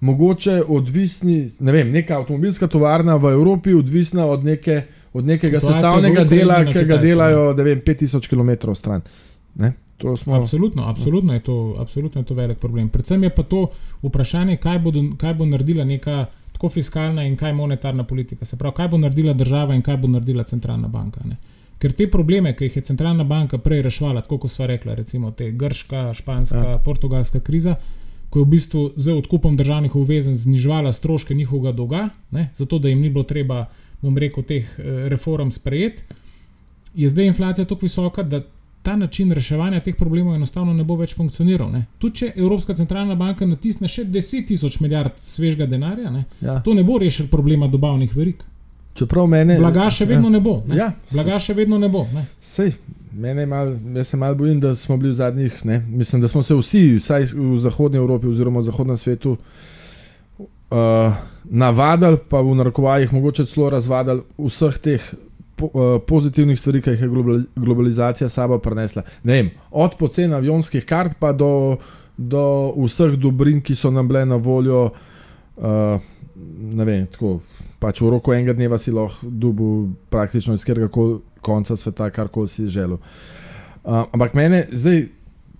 mogoče 0.00 0.62
odvisni, 0.68 1.50
ne 1.60 1.72
vem, 1.72 1.92
neka 1.92 2.16
avtomobilska 2.18 2.66
tovarna 2.66 3.16
v 3.16 3.32
Evropi 3.32 3.74
odvisna 3.74 4.26
od, 4.26 4.44
neke, 4.44 4.82
od 5.12 5.26
nekega 5.26 5.60
Situacija 5.60 5.82
sestavnega 5.82 6.24
dela, 6.24 6.64
ki 6.64 6.84
ga 6.84 6.96
delajo, 6.96 7.52
ne 7.54 7.62
vem, 7.62 7.80
5000 7.86 8.28
km 8.28 8.74
stran. 8.74 9.00
Ne? 9.54 9.72
Smo. 10.16 10.34
Absolutno, 10.34 10.86
absolutno, 10.88 11.34
je 11.34 11.40
to, 11.40 11.76
absolutno 11.78 12.20
je 12.20 12.24
to 12.24 12.34
velik 12.34 12.58
problem. 12.58 12.88
Predvsem 12.88 13.22
je 13.22 13.30
pa 13.30 13.42
to 13.42 13.66
vprašanje, 14.02 14.56
kaj 14.56 14.78
bo, 14.78 14.92
kaj 15.16 15.34
bo 15.34 15.44
naredila 15.44 15.84
neka 15.84 16.26
tako 16.60 16.68
fiskalna 16.68 17.22
in 17.24 17.36
kaj 17.36 17.52
monetarna 17.52 18.04
politika. 18.04 18.44
Se 18.44 18.56
pravi, 18.56 18.74
kaj 18.76 18.88
bo 18.88 18.98
naredila 18.98 19.32
država 19.32 19.74
in 19.74 19.82
kaj 19.82 19.96
bo 19.96 20.08
naredila 20.08 20.44
centralna 20.44 20.88
banka. 20.88 21.20
Ne? 21.24 21.36
Ker 21.80 21.92
te 21.96 22.04
probleme, 22.10 22.52
ki 22.56 22.64
jih 22.68 22.76
je 22.76 22.82
centralna 22.82 23.24
banka 23.24 23.58
prej 23.58 23.80
reševala, 23.82 24.20
tako 24.20 24.38
kot 24.42 24.50
sva 24.52 24.66
rekla, 24.68 24.94
recimo 24.94 25.30
te 25.30 25.50
grška, 25.52 26.10
španska, 26.14 26.58
Ja. 26.58 26.78
portugalska 26.84 27.40
kriza, 27.40 27.76
ko 28.30 28.38
je 28.38 28.44
v 28.44 28.48
bistvu 28.48 28.92
z 28.96 29.12
odkupom 29.12 29.56
državnih 29.56 29.96
obvezen 29.96 30.36
zniževala 30.36 30.92
stroške 30.92 31.34
njihovega 31.34 31.72
dolga, 31.72 32.08
ne, 32.30 32.50
zato 32.54 32.78
da 32.78 32.88
jim 32.88 33.00
ni 33.00 33.08
bilo 33.08 33.24
treba, 33.24 33.66
bom 34.02 34.18
rekel, 34.18 34.44
teh 34.44 34.68
eh, 34.78 35.08
reform 35.08 35.50
sprejeti, 35.50 36.02
je 36.94 37.08
zdaj 37.08 37.26
inflacija 37.26 37.64
tako 37.64 37.88
visoka, 37.88 38.22
da 38.22 38.42
ta 38.82 38.96
način 38.96 39.32
reševanja 39.32 39.80
teh 39.80 39.96
problemov 39.96 40.34
enostavno 40.34 40.72
ne 40.72 40.84
bo 40.84 40.96
več 40.96 41.14
funkcioniral. 41.16 41.72
Tudi 41.98 42.14
če 42.14 42.30
Evropska 42.36 42.74
centralna 42.74 43.14
banka 43.14 43.46
natisne 43.46 43.88
še 43.88 44.04
10 44.04 44.46
tisoč 44.48 44.80
milijard 44.80 45.12
svežega 45.22 45.66
denarja, 45.66 46.10
ne, 46.10 46.24
Ja. 46.40 46.60
to 46.60 46.74
ne 46.74 46.84
bo 46.84 46.98
rešilo 46.98 47.28
problema 47.28 47.68
dobavnih 47.68 48.16
verig. 48.16 48.42
Čeprav 48.94 49.26
mene. 49.26 49.58
Blaga 49.58 49.90
še 49.90 50.04
vedno 50.04 50.28
ne 50.30 50.40
bo. 50.40 50.62
Ne. 50.66 50.76
Ja, 50.76 50.92
Blaga 51.12 51.38
še 51.38 51.54
vedno 51.54 51.78
ne 51.78 51.88
bo. 51.88 52.06
Ne. 52.14 52.24
Sej, 52.40 52.72
mene 53.12 53.46
mal, 53.46 53.76
jaz 53.94 54.08
se 54.08 54.16
malo 54.16 54.34
bojim, 54.34 54.60
da 54.60 54.74
smo 54.76 54.96
bili 54.96 55.12
v 55.12 55.14
zadnjih, 55.20 55.64
ne, 55.64 55.78
mislim, 55.88 56.22
da 56.22 56.28
smo 56.28 56.42
se 56.42 56.54
vsi, 56.54 56.96
vsaj 56.96 57.28
v 57.34 57.58
zahodnji 57.58 57.98
Evropi 57.98 58.26
oziroma 58.26 58.60
v 58.60 58.68
zahodnem 58.70 58.96
svetu, 58.96 59.36
uh, 60.70 61.14
navadili, 61.44 62.18
pa 62.28 62.40
v 62.40 62.54
narekovajih 62.54 63.12
mogoče 63.12 63.46
celo 63.46 63.70
razvadili 63.70 64.22
vseh 64.38 64.78
teh 64.78 65.10
po, 65.60 65.68
uh, 65.68 66.00
pozitivnih 66.06 66.58
stvari, 66.58 66.80
ki 66.82 66.94
jih 66.94 67.02
je 67.04 67.08
globali- 67.08 67.46
globalizacija 67.56 68.28
sabo 68.28 68.58
prinesla. 68.58 69.04
Ne 69.22 69.36
vem, 69.36 69.50
od 69.70 69.96
pocen 70.00 70.32
avionskih 70.32 70.84
kart 70.88 71.18
pa 71.20 71.32
do, 71.32 71.76
do 72.16 72.44
vseh 72.80 73.18
dobrin, 73.20 73.60
ki 73.60 73.76
so 73.76 73.92
nam 73.92 74.08
bile 74.08 74.24
na 74.26 74.40
voljo. 74.40 74.90
Uh, 75.56 76.00
ne 76.72 76.84
vem, 76.84 77.04
tako, 77.12 77.40
pač 77.80 78.00
v 78.00 78.14
roku 78.16 78.32
enega 78.32 78.56
dneva 78.56 78.78
si 78.80 78.92
lahko 78.92 79.28
dubu 79.28 79.90
praktično 80.10 80.56
iz 80.56 80.64
katerega 80.64 80.88
koli 80.92 81.20
konca 81.44 81.76
sveta, 81.76 82.08
karkoli 82.10 82.48
si 82.48 82.68
želel. 82.68 82.96
Uh, 83.84 84.06
ampak 84.12 84.34
mene 84.34 84.66
zdaj 84.72 85.04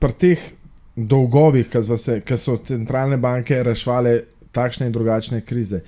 pri 0.00 0.16
teh 0.16 0.48
dolgovih, 0.96 1.68
ki 1.68 2.36
so 2.36 2.56
centralne 2.64 3.16
banke 3.20 3.62
reševale 3.62 4.20
takšne 4.52 4.88
in 4.88 4.92
drugačne 4.92 5.40
krize. 5.46 5.82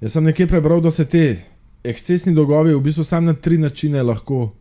Jaz 0.00 0.16
sem 0.16 0.24
nekje 0.24 0.46
prebral, 0.46 0.80
da 0.80 0.90
se 0.90 1.06
te 1.08 1.26
ekscesni 1.86 2.34
dolgovi 2.34 2.74
v 2.74 2.80
bistvu 2.80 3.04
samo 3.04 3.26
na 3.26 3.34
tri 3.34 3.58
načine 3.58 4.02
lahko 4.02 4.52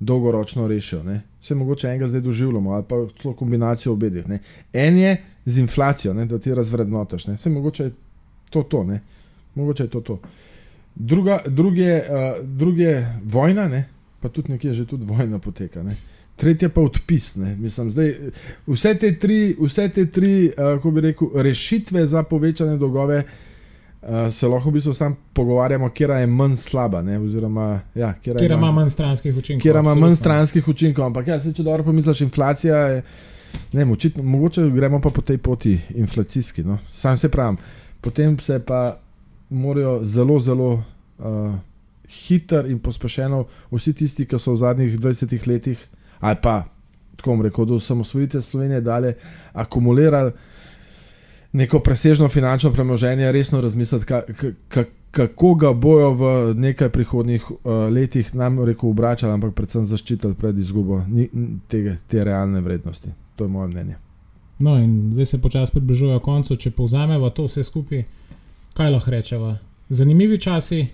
dolgoročno 0.00 0.68
rešijo. 0.68 1.02
Ne? 1.02 1.20
Vse 1.42 1.54
mogoče 1.54 1.88
enega 1.88 2.08
zdaj 2.08 2.20
doživljamo, 2.20 2.70
ali 2.72 2.84
pa 2.88 2.96
celo 3.22 3.34
kombinacijo 3.34 3.92
obedih. 3.92 4.28
Ne? 4.28 4.38
En 4.72 4.98
je 4.98 5.16
z 5.44 5.58
inflacijo, 5.58 6.14
ne? 6.14 6.26
da 6.26 6.38
ti 6.38 6.54
razvrednotiš. 6.54 7.26
ne. 7.26 7.36
Saj 7.36 7.52
mogoče 7.52 7.84
je 7.84 7.90
to 8.50 8.62
to. 8.62 8.84
Ne? 8.84 9.00
Mogoče 9.54 9.82
je 9.82 9.90
to 9.90 10.00
to. 10.00 10.20
Druga, 10.94 11.42
druge, 11.46 11.96
uh, 11.96 12.46
druge 12.46 13.06
vojna, 13.24 13.68
ne? 13.68 13.88
pa 14.20 14.28
tudi 14.28 14.52
nekje 14.52 14.72
že 14.72 14.86
tudi 14.86 15.04
vojna 15.04 15.38
poteka. 15.38 15.82
Ne? 15.82 15.96
Tretje 16.36 16.68
pa 16.68 16.80
odpis. 16.80 17.36
ne. 17.36 17.56
Mislim, 17.56 17.90
zdaj, 17.90 18.16
vse 18.66 18.94
te 18.94 19.18
tri, 19.18 19.56
vse 19.60 19.88
te 19.88 20.06
tri 20.06 20.46
uh, 20.48 20.54
kako 20.56 20.90
bi 20.90 21.00
rekel, 21.00 21.28
rešitve 21.34 22.06
za 22.06 22.22
povečane 22.22 22.76
dolgove 22.76 23.18
uh, 23.18 23.49
se 24.32 24.48
lahko 24.48 24.70
v 24.70 24.72
bistvu 24.72 24.94
sam 24.94 25.16
pogovarjamo, 25.32 25.90
kera 25.90 26.18
je 26.18 26.26
manj 26.26 26.56
slaba. 26.56 27.02
Ne? 27.02 27.18
Oziroma, 27.18 27.80
ja, 27.94 28.12
kera 28.12 28.34
je 28.34 28.46
Kjer 28.46 28.52
ima 28.52 28.72
manj 28.72 28.88
stranskih 28.88 29.36
učinkov. 29.36 29.62
kjer 29.62 29.76
ima 29.76 29.94
manj 29.94 30.16
stranskih 30.16 30.68
učinkov. 30.68 31.04
Ampak, 31.06 31.28
ja, 31.28 31.40
saj, 31.40 31.52
če 31.52 31.62
dobro 31.62 31.84
pomisliš, 31.84 32.20
inflacija 32.24 32.78
je. 32.94 33.02
Ne, 33.72 33.82
vem, 33.82 33.92
očitno, 33.92 34.22
mogoče 34.22 34.68
gremo 34.70 35.00
pa 35.00 35.10
po 35.10 35.22
tej 35.22 35.38
poti 35.38 35.78
inflacijski. 35.94 36.64
No. 36.64 36.78
Sam 36.92 37.18
se 37.18 37.28
pravim, 37.28 37.58
potem 38.00 38.38
se 38.38 38.58
pa 38.58 38.98
morajo 39.50 40.00
zelo, 40.04 40.40
zelo 40.40 40.70
uh, 41.18 41.54
hitro 42.08 42.66
in 42.66 42.78
pospešeno 42.78 43.44
vsi 43.70 43.92
tisti, 43.92 44.26
ki 44.26 44.38
so 44.38 44.54
v 44.54 44.62
zadnjih 44.62 44.98
20 44.98 45.48
letih, 45.48 45.88
ali 46.20 46.36
pa 46.42 46.62
tako 47.16 47.30
bom 47.30 47.42
rekel, 47.42 47.64
do 47.64 47.74
osamosvojitve 47.74 48.42
Slovenije 48.42 48.80
dalje, 48.80 49.14
akumulirali 49.52 50.32
neko 51.52 51.80
presežno 51.80 52.28
finančno 52.28 52.72
premoženje, 52.72 53.32
resno 53.32 53.60
razmisliti, 53.60 54.06
ka, 54.06 54.22
ka, 54.22 54.52
ka, 54.68 54.84
kako 55.10 55.54
ga 55.54 55.72
bojo 55.72 56.12
v 56.14 56.54
nekaj 56.54 56.88
prihodnjih 56.88 57.50
uh, 57.50 57.56
letih 57.90 58.34
nam 58.34 58.62
rekel 58.64 58.90
obračali, 58.90 59.32
ampak 59.32 59.54
predvsem 59.54 59.86
zaščitili 59.86 60.34
pred 60.34 60.58
izgubo 60.58 61.02
ni, 61.08 61.28
tega, 61.68 61.96
te 62.08 62.24
realne 62.24 62.60
vrednosti. 62.60 63.10
To 63.36 63.44
je 63.44 63.48
moje 63.48 63.68
mnenje. 63.68 63.98
No, 64.58 64.76
in 64.78 65.12
zdaj 65.12 65.26
se 65.26 65.42
počasi 65.42 65.72
približujejo 65.72 66.20
koncu. 66.20 66.56
Če 66.56 66.70
povzamemo 66.76 67.30
to 67.30 67.46
vse 67.48 67.64
skupaj, 67.64 68.04
kaj 68.76 68.90
lahko 68.92 69.10
rečemo? 69.10 69.54
Zanimivi 69.88 70.38
časi, 70.38 70.86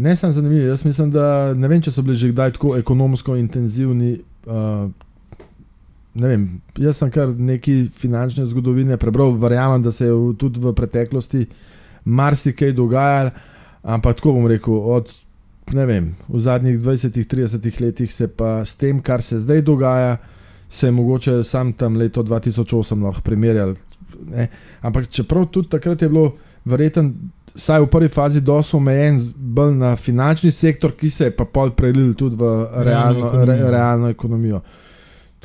Ne 0.00 0.16
sem 0.16 0.32
zanimiv, 0.32 0.66
jaz 0.66 0.84
mislim, 0.84 1.10
da 1.10 1.54
ne 1.54 1.68
vem, 1.68 1.82
če 1.82 1.92
so 1.92 2.02
bili 2.02 2.16
že 2.16 2.30
kdaj 2.32 2.54
tako 2.56 2.72
ekonomsko 2.78 3.34
intenzivni. 3.36 4.14
Uh, 4.46 4.88
ne 6.14 6.28
vem, 6.28 6.44
jaz 6.78 6.98
sem 6.98 7.10
kar 7.10 7.32
neki 7.36 7.88
finančne 7.94 8.46
zgodovine 8.50 8.96
prebral, 8.96 9.34
verjamem, 9.38 9.82
da 9.82 9.92
se 9.92 10.08
je 10.08 10.12
v, 10.12 10.34
tudi 10.38 10.60
v 10.60 10.74
preteklosti 10.74 11.46
marsikaj 12.04 12.72
dogajalo, 12.72 13.30
ampak 13.82 14.16
tako 14.18 14.34
bom 14.38 14.48
rekel, 14.50 14.74
od 14.74 15.12
ne 15.72 15.86
vem, 15.86 16.10
v 16.28 16.40
zadnjih 16.40 16.78
20-30 16.80 17.80
letih 17.80 18.12
se 18.12 18.28
pa 18.28 18.64
s 18.64 18.74
tem, 18.76 19.00
kar 19.02 19.22
se 19.22 19.38
zdaj 19.38 19.62
dogaja, 19.62 20.16
se 20.68 20.86
je 20.86 20.92
mogoče 20.92 21.44
sam 21.44 21.72
tam 21.72 21.96
leto 21.96 22.22
2008 22.22 23.02
lahko 23.02 23.22
primerjal. 23.22 23.74
Ne? 24.30 24.48
Ampak 24.82 25.08
čeprav 25.08 25.46
tudi 25.46 25.68
takrat 25.68 26.02
je 26.02 26.08
bilo 26.08 26.34
verjetno 26.64 27.10
vsaj 27.54 27.80
v 27.80 27.86
prvi 27.90 28.08
fazi 28.08 28.40
dosto 28.40 28.76
omejen 28.76 29.20
bolj 29.36 29.74
na 29.74 29.96
finančni 29.96 30.52
sektor, 30.52 30.92
ki 30.92 31.10
se 31.10 31.24
je 31.24 31.36
pa 31.36 31.44
pol 31.44 31.70
prelil 31.70 32.14
tudi 32.14 32.36
v 32.36 32.66
realno, 32.84 33.26
ekonomijo. 33.26 33.44
re, 33.44 33.70
realno 33.70 34.08
ekonomijo. 34.08 34.60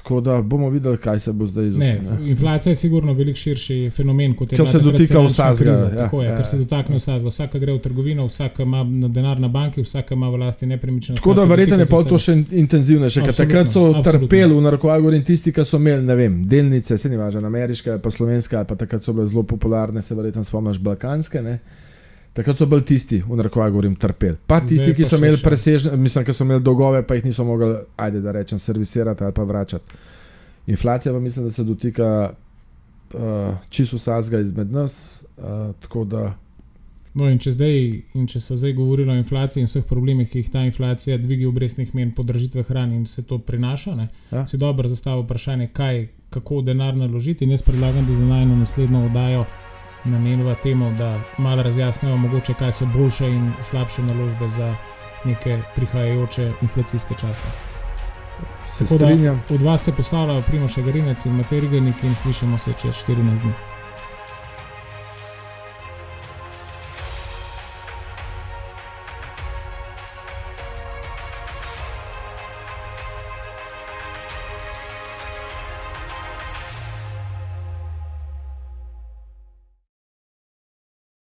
Tako 0.06 0.22
da 0.22 0.42
bomo 0.42 0.70
videli, 0.70 0.98
kaj 0.98 1.20
se 1.20 1.32
bo 1.34 1.46
zdaj 1.48 1.66
ne, 1.66 2.00
zgodilo. 2.04 2.28
inflacija 2.28 2.72
je 2.72 2.76
sigurno 2.76 3.14
veliko 3.14 3.38
širši 3.38 3.90
fenomen 3.90 4.36
kot 4.36 4.52
je 4.52 4.56
bila 4.56 4.68
se 4.68 4.78
takrat 4.78 4.92
dotika 4.92 5.14
finančna 5.14 5.52
vsakega, 5.52 5.72
kriza. 5.72 5.86
ja, 5.86 5.98
Tako 5.98 6.22
je, 6.22 6.30
ja, 6.30 6.36
ker 6.36 6.46
se 6.46 6.56
ja. 6.56 6.60
dotakne 6.60 6.96
vsakega. 6.96 7.30
Vsak 7.30 7.56
gre 7.56 7.74
v 7.74 7.80
trgovino, 7.80 8.26
vsak 8.26 8.60
ima 8.60 8.84
na 8.84 9.08
denar 9.08 9.40
na 9.40 9.48
banki, 9.48 9.82
vsak 9.82 10.12
ima 10.12 10.30
v 10.30 10.36
lasti 10.36 10.66
nepremičnino. 10.66 11.18
Tako 11.18 11.34
da 11.34 11.44
verjetno 11.44 11.80
je 11.80 11.86
se 11.86 11.92
to 11.92 11.98
vsega. 11.98 12.20
še 12.20 12.58
intenzivnejše, 12.58 13.22
ker 13.22 13.34
takrat 13.34 13.72
so 13.72 13.86
absolutno. 13.96 14.28
trpeli 14.28 14.54
v 14.54 14.62
narekovaju 14.62 15.02
govorim 15.02 15.24
tisti, 15.24 15.52
ki 15.52 15.66
so 15.66 15.82
imeli, 15.82 16.06
ne 16.06 16.16
vem, 16.16 16.38
delnice, 16.44 16.98
se 16.98 17.10
ni 17.10 17.18
važno, 17.18 17.42
ameriške 17.48 17.92
ali 17.92 18.02
pa 18.02 18.12
slovenske, 18.12 18.58
ali 18.58 18.70
pa 18.70 18.76
takrat 18.76 19.04
so 19.04 19.14
bile 19.14 19.26
zelo 19.28 19.44
popularne, 19.44 20.02
se 20.02 20.16
verjetno 20.16 20.44
spomniš, 20.44 20.78
balkanske. 20.86 21.42
Ne? 21.42 21.60
Takrat 22.36 22.60
so 22.60 22.66
bolj 22.68 22.84
tisti, 22.84 23.22
v 23.24 23.38
narekovaju 23.40 23.72
govorim, 23.72 23.96
trpeli. 23.96 24.36
Pa 24.48 24.60
tisti, 24.60 24.90
je 24.92 24.96
ki 24.96 25.06
pa 25.06 25.10
so 25.10 25.18
imeli 25.22 25.38
presežne, 25.44 25.96
mislim, 25.98 26.26
ki 26.28 26.34
so 26.36 26.44
imeli 26.44 26.64
dolgove, 26.64 27.06
pa 27.08 27.16
jih 27.16 27.30
niso 27.30 27.46
mogli, 27.48 27.70
ajde 27.96 28.22
da 28.22 28.34
rečem, 28.36 28.60
servisirati 28.60 29.24
ali 29.24 29.34
pa 29.34 29.44
vračati. 29.44 30.02
Inflacija 30.68 31.14
pa 31.14 31.20
mislim, 31.20 31.46
da 31.46 31.52
se 31.52 31.64
dotika 31.64 32.34
uh, 33.14 33.56
čisto 33.70 33.98
vsakega 33.98 34.40
izmed 34.40 34.72
nas, 34.72 35.24
uh, 35.38 36.06
da 36.06 36.34
No, 37.16 37.30
in 37.32 37.38
če, 37.40 37.54
zdaj, 37.56 37.78
in 38.20 38.26
če 38.28 38.42
so 38.44 38.58
zdaj 38.60 38.74
govorili 38.76 39.14
o 39.14 39.16
inflaciji 39.16 39.64
in 39.64 39.70
vseh 39.70 39.86
problemih, 39.88 40.28
ki 40.28 40.42
jih 40.42 40.50
ta 40.52 40.66
inflacija, 40.68 41.16
dvigi 41.18 41.48
obrestnih 41.48 41.94
men, 41.96 42.12
podražitve 42.12 42.66
hrane 42.68 42.98
in 42.98 43.06
vse 43.08 43.24
to 43.24 43.38
prinaša, 43.40 43.96
ne, 43.96 44.10
Ja. 44.34 44.44
si 44.48 44.60
dobro 44.60 44.92
zastavil 44.92 45.24
vprašanje, 45.24 45.70
kaj, 45.72 46.08
kako 46.30 46.60
denar 46.68 46.98
naložiti. 47.00 47.46
In 47.46 47.56
jaz 47.56 47.64
predlagam, 47.64 48.04
da 48.06 48.14
za 48.14 48.26
najno 48.26 48.58
naslednjo 48.60 49.06
oddajo 49.06 49.46
namenjava 50.06 50.56
temu, 50.56 50.92
da 50.92 51.20
malo 51.38 51.64
razjasnimo, 51.64 52.18
mogoče 52.18 52.54
kaj 52.54 52.72
so 52.72 52.86
boljše 52.86 53.28
in 53.30 53.52
slabše 53.62 54.02
naložbe 54.04 54.50
za 54.50 54.76
neke 55.26 55.60
prihajajoče 55.76 56.52
inflacijske 56.62 57.14
čase. 57.14 57.46
se 58.78 58.84
Tako 58.86 58.98
da- 58.98 59.06
strinjam. 59.06 59.44
Od 59.50 59.62
vas 59.62 59.84
se 59.84 59.92
postavljajo 59.92 60.42
Primoš 60.42 60.76
Garinec 60.78 61.26
in 61.26 61.32
Matej 61.36 61.60
Riganik 61.60 62.04
in 62.04 62.16
slišimo 62.16 62.58
se 62.58 62.74
čez 62.74 62.96
14 62.96 63.42
dni. 63.42 63.54